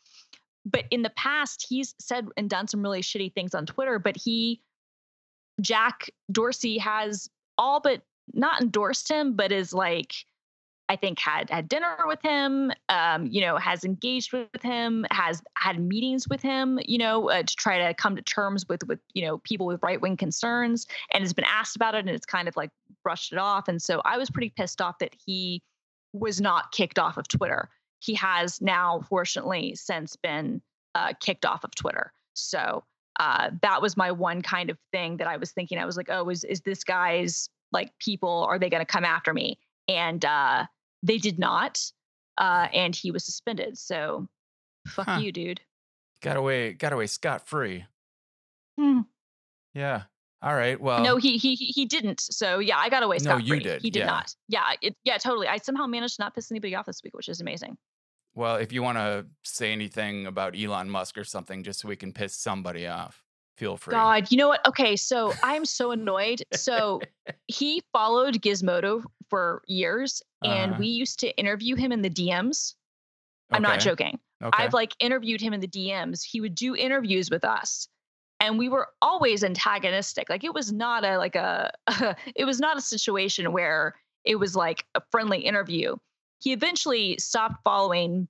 [0.67, 4.15] But in the past he's said and done some really shitty things on twitter but
[4.17, 4.61] he
[5.61, 8.01] jack dorsey has all but
[8.33, 10.13] not endorsed him but is like
[10.87, 15.41] I think had had dinner with him, um, you know, has engaged with him, has
[15.57, 18.99] had meetings with him, you know, uh, to try to come to terms with with
[19.13, 22.25] you know people with right wing concerns, and has been asked about it, and it's
[22.25, 22.69] kind of like
[23.03, 23.67] brushed it off.
[23.67, 25.63] And so I was pretty pissed off that he
[26.13, 27.69] was not kicked off of Twitter.
[27.99, 30.61] He has now, fortunately, since been
[30.93, 32.13] uh, kicked off of Twitter.
[32.33, 32.83] So
[33.19, 35.79] uh, that was my one kind of thing that I was thinking.
[35.79, 38.45] I was like, oh, is is this guy's like people?
[38.47, 39.57] Are they going to come after me?
[39.87, 40.65] And uh,
[41.05, 41.81] they did not,
[42.37, 43.77] uh, and he was suspended.
[43.77, 44.27] So,
[44.87, 45.19] fuck Huh.
[45.19, 45.61] you, dude.
[46.21, 47.85] Got away, got away scot free.
[48.79, 49.01] Hmm.
[49.73, 50.03] Yeah.
[50.41, 50.79] All right.
[50.79, 52.21] Well, no, he he he didn't.
[52.21, 53.43] So yeah, I got away scot free.
[53.43, 53.63] No, you free.
[53.63, 54.05] did, He did yeah.
[54.05, 54.35] not.
[54.47, 55.47] Yeah, it, yeah, totally.
[55.47, 57.77] I somehow managed to not piss anybody off this week, which is amazing.
[58.35, 61.95] well, if you want to say anything about Elon Musk or something, just so we
[61.95, 63.23] can piss somebody off,
[63.57, 63.91] feel free.
[63.91, 64.65] God, you know what?
[64.67, 66.43] Okay, so I'm so annoyed.
[66.53, 67.01] So
[67.47, 70.79] he followed Gizmodo for years, and Uh-huh.
[70.79, 72.75] we used to interview him in the DMs.
[73.51, 74.19] I'm not joking.
[74.43, 74.63] Okay.
[74.63, 76.23] I've like interviewed him in the DMs.
[76.23, 77.87] He would do interviews with us.
[78.41, 80.29] And we were always antagonistic.
[80.29, 81.71] Like it was not a like a
[82.35, 83.95] it was not a situation where
[84.25, 85.95] it was like a friendly interview.
[86.39, 88.27] He eventually stopped following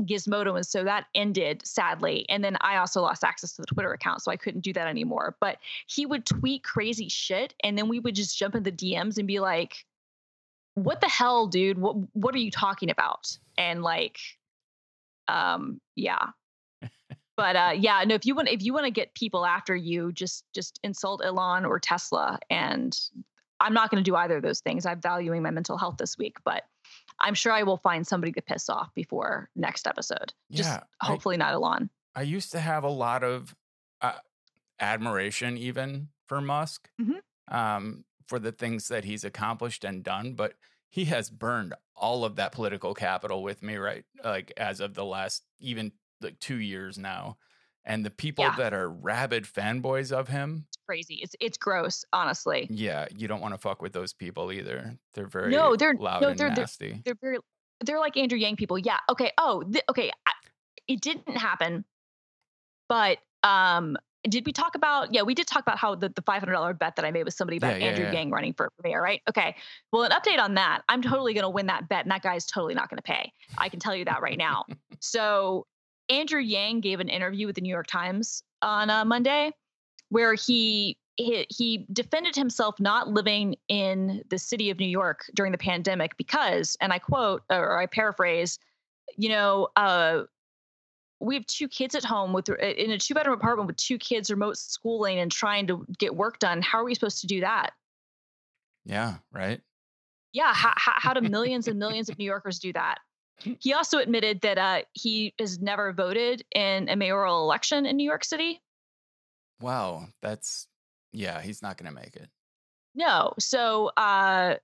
[0.00, 2.24] Gizmodo and so that ended sadly.
[2.28, 4.86] And then I also lost access to the Twitter account so I couldn't do that
[4.86, 5.36] anymore.
[5.40, 9.18] But he would tweet crazy shit and then we would just jump in the DMs
[9.18, 9.84] and be like
[10.74, 11.78] what the hell dude?
[11.78, 13.36] What what are you talking about?
[13.58, 14.18] And like
[15.30, 16.26] um yeah
[17.36, 20.12] but uh yeah no if you want if you want to get people after you
[20.12, 22.98] just just insult elon or tesla and
[23.60, 26.18] i'm not going to do either of those things i'm valuing my mental health this
[26.18, 26.64] week but
[27.18, 31.06] i'm sure i will find somebody to piss off before next episode just Yeah, I-
[31.06, 33.54] hopefully not elon I used to have a lot of
[34.00, 34.14] uh,
[34.80, 37.20] admiration, even for Musk, Mhm.
[37.48, 40.34] um, for the things that he's accomplished and done.
[40.34, 40.54] But
[40.88, 44.04] he has burned all of that political capital with me, right?
[44.24, 47.38] Like as of the last even like two years now.
[47.84, 48.56] And the people Yeah.
[48.56, 51.14] that are rabid fanboys of him, crazy.
[51.22, 52.66] It's it's gross honestly.
[52.68, 54.96] Yeah, you don't want to fuck with those people either.
[55.14, 57.00] They're very No, they're- loud no, and they're- they're- nasty.
[57.04, 57.38] they're very
[57.86, 58.76] they're like andrew yang people.
[58.78, 60.32] Yeah okay oh th- okay I,
[60.88, 61.84] it didn't happen
[62.88, 63.96] but um
[64.28, 67.04] did we talk about yeah we did talk about how the, the $500 bet that
[67.06, 68.12] i made with somebody about Yeah, yeah, andrew yeah.
[68.12, 69.22] yang running for mayor right?
[69.30, 69.54] Okay
[69.92, 70.82] well an update on that.
[70.88, 73.32] I'm totally going to win that bet and that guy's totally not going to pay.
[73.56, 74.64] I can tell you that right now.
[75.02, 75.66] So
[76.10, 79.50] andrew yang gave an interview with the new york times on uh, monday
[80.10, 85.52] where he he, he defended himself not living in the city of New York during
[85.52, 88.58] the pandemic because, and I quote or I paraphrase,
[89.16, 90.22] you know, uh,
[91.20, 94.30] we have two kids at home with in a two bedroom apartment with two kids
[94.30, 96.62] remote schooling and trying to get work done.
[96.62, 97.70] How are we supposed to do that?
[98.86, 99.60] Yeah, right.
[100.32, 102.98] Yeah, how, how, how do millions and millions of New Yorkers do that?
[103.58, 108.04] He also admitted that uh, he has never voted in a mayoral election in New
[108.04, 108.60] York City.
[109.60, 110.66] Wow, that's
[111.12, 112.28] yeah, he's not gonna make it.
[112.94, 113.34] No.
[113.38, 114.56] So uh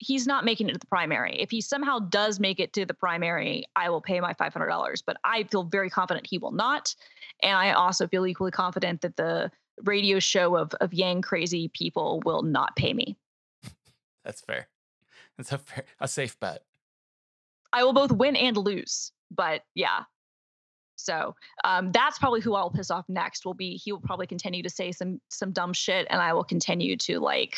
[0.00, 1.36] he's not making it to the primary.
[1.40, 5.02] If he somehow does make it to the primary, I will pay my $500.
[5.06, 6.94] But I feel very confident he will not.
[7.42, 9.50] And I also feel equally confident that the
[9.84, 13.16] radio show of, of Yang crazy people will not pay me.
[14.24, 14.68] That's fair.
[15.36, 16.62] That's a fair, a safe bet.
[17.72, 19.12] I will both win and lose.
[19.30, 20.04] But yeah.
[21.04, 21.34] So
[21.64, 23.44] um, that's probably who I'll piss off next.
[23.44, 26.44] Will be he will probably continue to say some some dumb shit, and I will
[26.44, 27.56] continue to like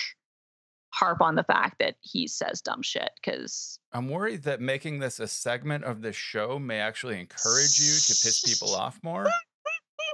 [0.92, 5.20] harp on the fact that he says dumb shit because I'm worried that making this
[5.20, 9.26] a segment of the show may actually encourage you to piss people off more.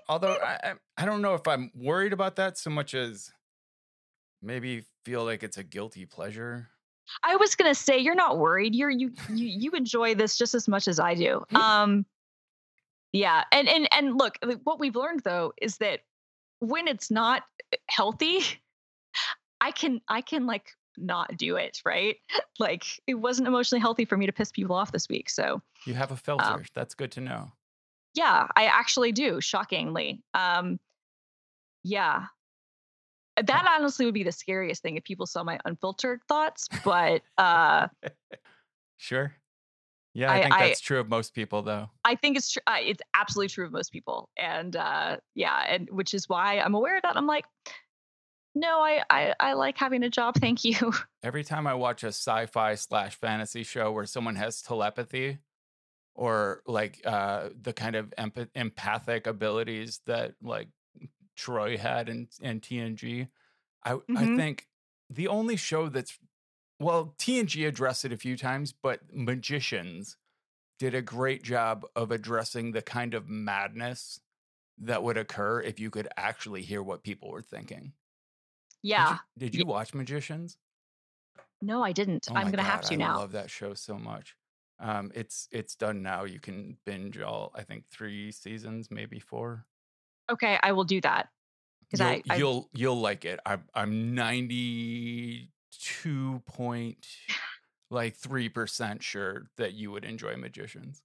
[0.09, 3.33] Although I, I don't know if I'm worried about that so much as
[4.41, 6.69] maybe feel like it's a guilty pleasure.
[7.23, 8.75] I was gonna say you're not worried.
[8.75, 11.43] You're you you you enjoy this just as much as I do.
[11.55, 12.05] Um,
[13.13, 16.01] yeah, and and and look, what we've learned though is that
[16.61, 17.43] when it's not
[17.73, 18.41] eh, healthy,
[19.61, 22.17] I can I can like not do it, right?
[22.61, 25.31] Like it wasn't emotionally healthy for me to piss people off this week.
[25.31, 26.65] So You have a filter.
[26.75, 27.53] That's good to know.
[28.15, 30.23] yeah, I actually do, shockingly.
[30.35, 30.81] Um
[31.85, 32.25] yeah.
[33.41, 37.87] That honestly would be the scariest thing if people saw my unfiltered thoughts, but uh
[38.97, 39.33] Sure.
[40.15, 41.91] Yeah, I, I- think I- that's true of most people, though.
[42.05, 42.63] I think it's true.
[42.67, 46.75] Uh, it's absolutely true of most people, and uh, yeah, and which is why I'm
[46.75, 47.17] aware of that.
[47.17, 47.45] I'm like,
[48.55, 50.35] no, I, I I like having a job.
[50.37, 50.75] Thank you.
[51.23, 55.39] Every time I watch a sci-fi slash fantasy show where someone has telepathy
[56.15, 60.69] or like uh, the kind of empath- empathic abilities that like
[61.37, 63.29] Troi had in, in TNG,
[63.85, 64.37] I, I Mhm.
[64.37, 64.67] think
[65.11, 66.19] the only show that's
[66.81, 70.17] well, TNG addressed it a few times, but Magicians
[70.79, 74.21] did a great job of addressing the kind of madness
[74.79, 77.79] that would occur if you could actually hear what people were thinking.
[77.81, 79.19] Did you- Yeah.
[79.37, 80.57] Did you, watch Magicians?
[81.61, 82.29] No, I didn't.
[82.31, 83.15] Oh I'm gonna have to I now.
[83.15, 84.37] I love that show so much.
[84.79, 86.23] Um, it's it's done now.
[86.23, 89.67] You can binge all I think three seasons, maybe four.
[90.31, 91.31] Okay, I will do that
[91.81, 93.41] because I, I you'll you'll like it.
[93.45, 97.07] I'm I'm ninety two point
[97.91, 101.03] like three percent sure that you would enjoy Magicians.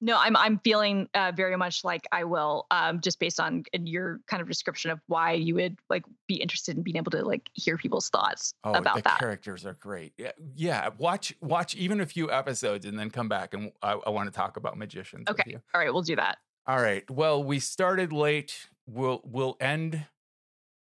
[0.00, 4.20] no, I'm I'm feeling uh, very much like I will, um, just based on your
[4.28, 7.50] kind of description of why you would like be interested in being able to like
[7.54, 9.18] hear people's thoughts Oh, about the that.
[9.18, 10.12] characters are great.
[10.16, 10.90] Yeah, yeah.
[10.98, 14.36] Watch watch even a few episodes and then come back and I, I want to
[14.36, 15.24] talk about Magicians.
[15.28, 15.50] with Okay.
[15.50, 15.60] you.
[15.74, 16.38] All right, we'll do that.
[16.66, 17.08] All right.
[17.10, 18.68] Well, we started late.
[18.86, 20.06] We'll we'll end.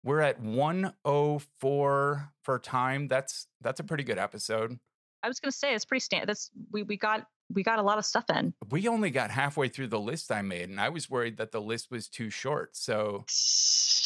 [0.04, 3.08] We're at 104 for time.
[3.08, 4.78] That's that's a pretty good episode.
[5.22, 6.28] I was gonna say it's pretty standard.
[6.28, 8.52] That's we we got we got a lot of stuff in.
[8.70, 11.60] We only got halfway through the list I made, and I was worried that the
[11.60, 12.76] list was too short.
[12.76, 13.24] So,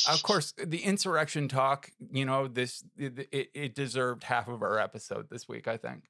[0.08, 1.90] of course, the insurrection talk.
[2.12, 5.66] You know, this it, it, it deserved half of our episode this week.
[5.66, 6.04] I think.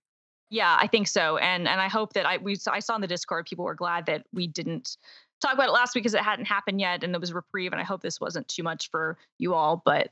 [0.51, 3.07] Yeah, I think so, and and I hope that I we I saw in the
[3.07, 4.99] Discord people were glad that we didn't
[5.41, 7.80] talk about it last week because it hadn't happened yet, and it was reprieve, and
[7.80, 10.11] I hope this wasn't too much for you all, but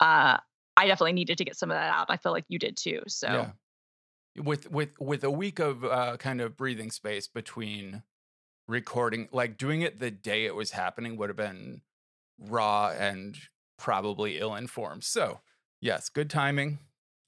[0.00, 0.38] uh,
[0.76, 2.06] I definitely needed to get some of that out.
[2.08, 3.02] I feel like you did too.
[3.06, 3.50] So Yeah.
[4.42, 8.04] With with with a week of uh, kind of breathing space between
[8.68, 11.80] recording, like doing it the day it was happening would have been
[12.38, 13.36] raw and
[13.78, 15.02] probably ill informed.
[15.02, 15.40] So
[15.80, 16.78] yes, good timing,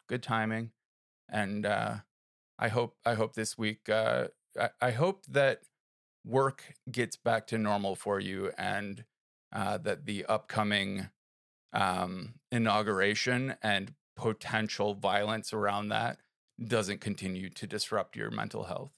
[0.09, 0.70] good timing,
[1.28, 1.96] and uh,
[2.61, 5.62] I hope I hope this week uh, I, I hope that
[6.30, 9.04] work gets back to normal for you and
[9.52, 11.08] uh, that the upcoming
[11.72, 16.18] um, inauguration and potential violence around that
[16.64, 18.92] doesn't continue to disrupt your mental health.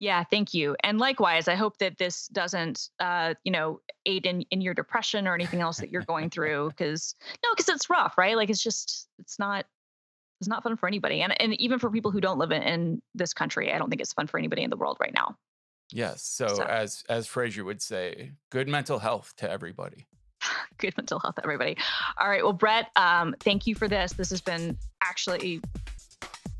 [0.00, 4.42] yeah, thank you, and likewise, I hope that this doesn't uh, you know aid in
[4.50, 7.14] in your depression or anything else that you're going through because
[7.44, 8.36] no, because it's rough, right?
[8.36, 9.66] Like it's just it's not.
[10.40, 13.02] It's not fun for anybody, and and even for people who don't live in, in
[13.14, 15.36] this country, I don't think it's fun for anybody in the world right now.
[15.94, 16.22] Yes.
[16.22, 20.06] So, So- as as Frasier would say, good mental health to everybody.
[20.78, 21.76] good mental health, everybody.
[22.20, 22.42] All right.
[22.42, 24.12] Well, Brett, um, thank you for this.
[24.12, 25.60] This has been actually,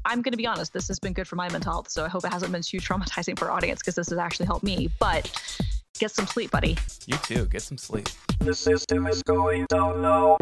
[0.05, 1.91] I'm going to be honest, this has been good for my mental health.
[1.91, 4.47] So I hope it hasn't been too traumatizing for our audience because this has actually
[4.47, 4.89] helped me.
[5.01, 5.31] But
[5.99, 6.79] get some sleep, buddy.
[7.07, 7.47] You too.
[7.47, 8.09] Get some sleep.
[8.39, 10.37] The system is going down now.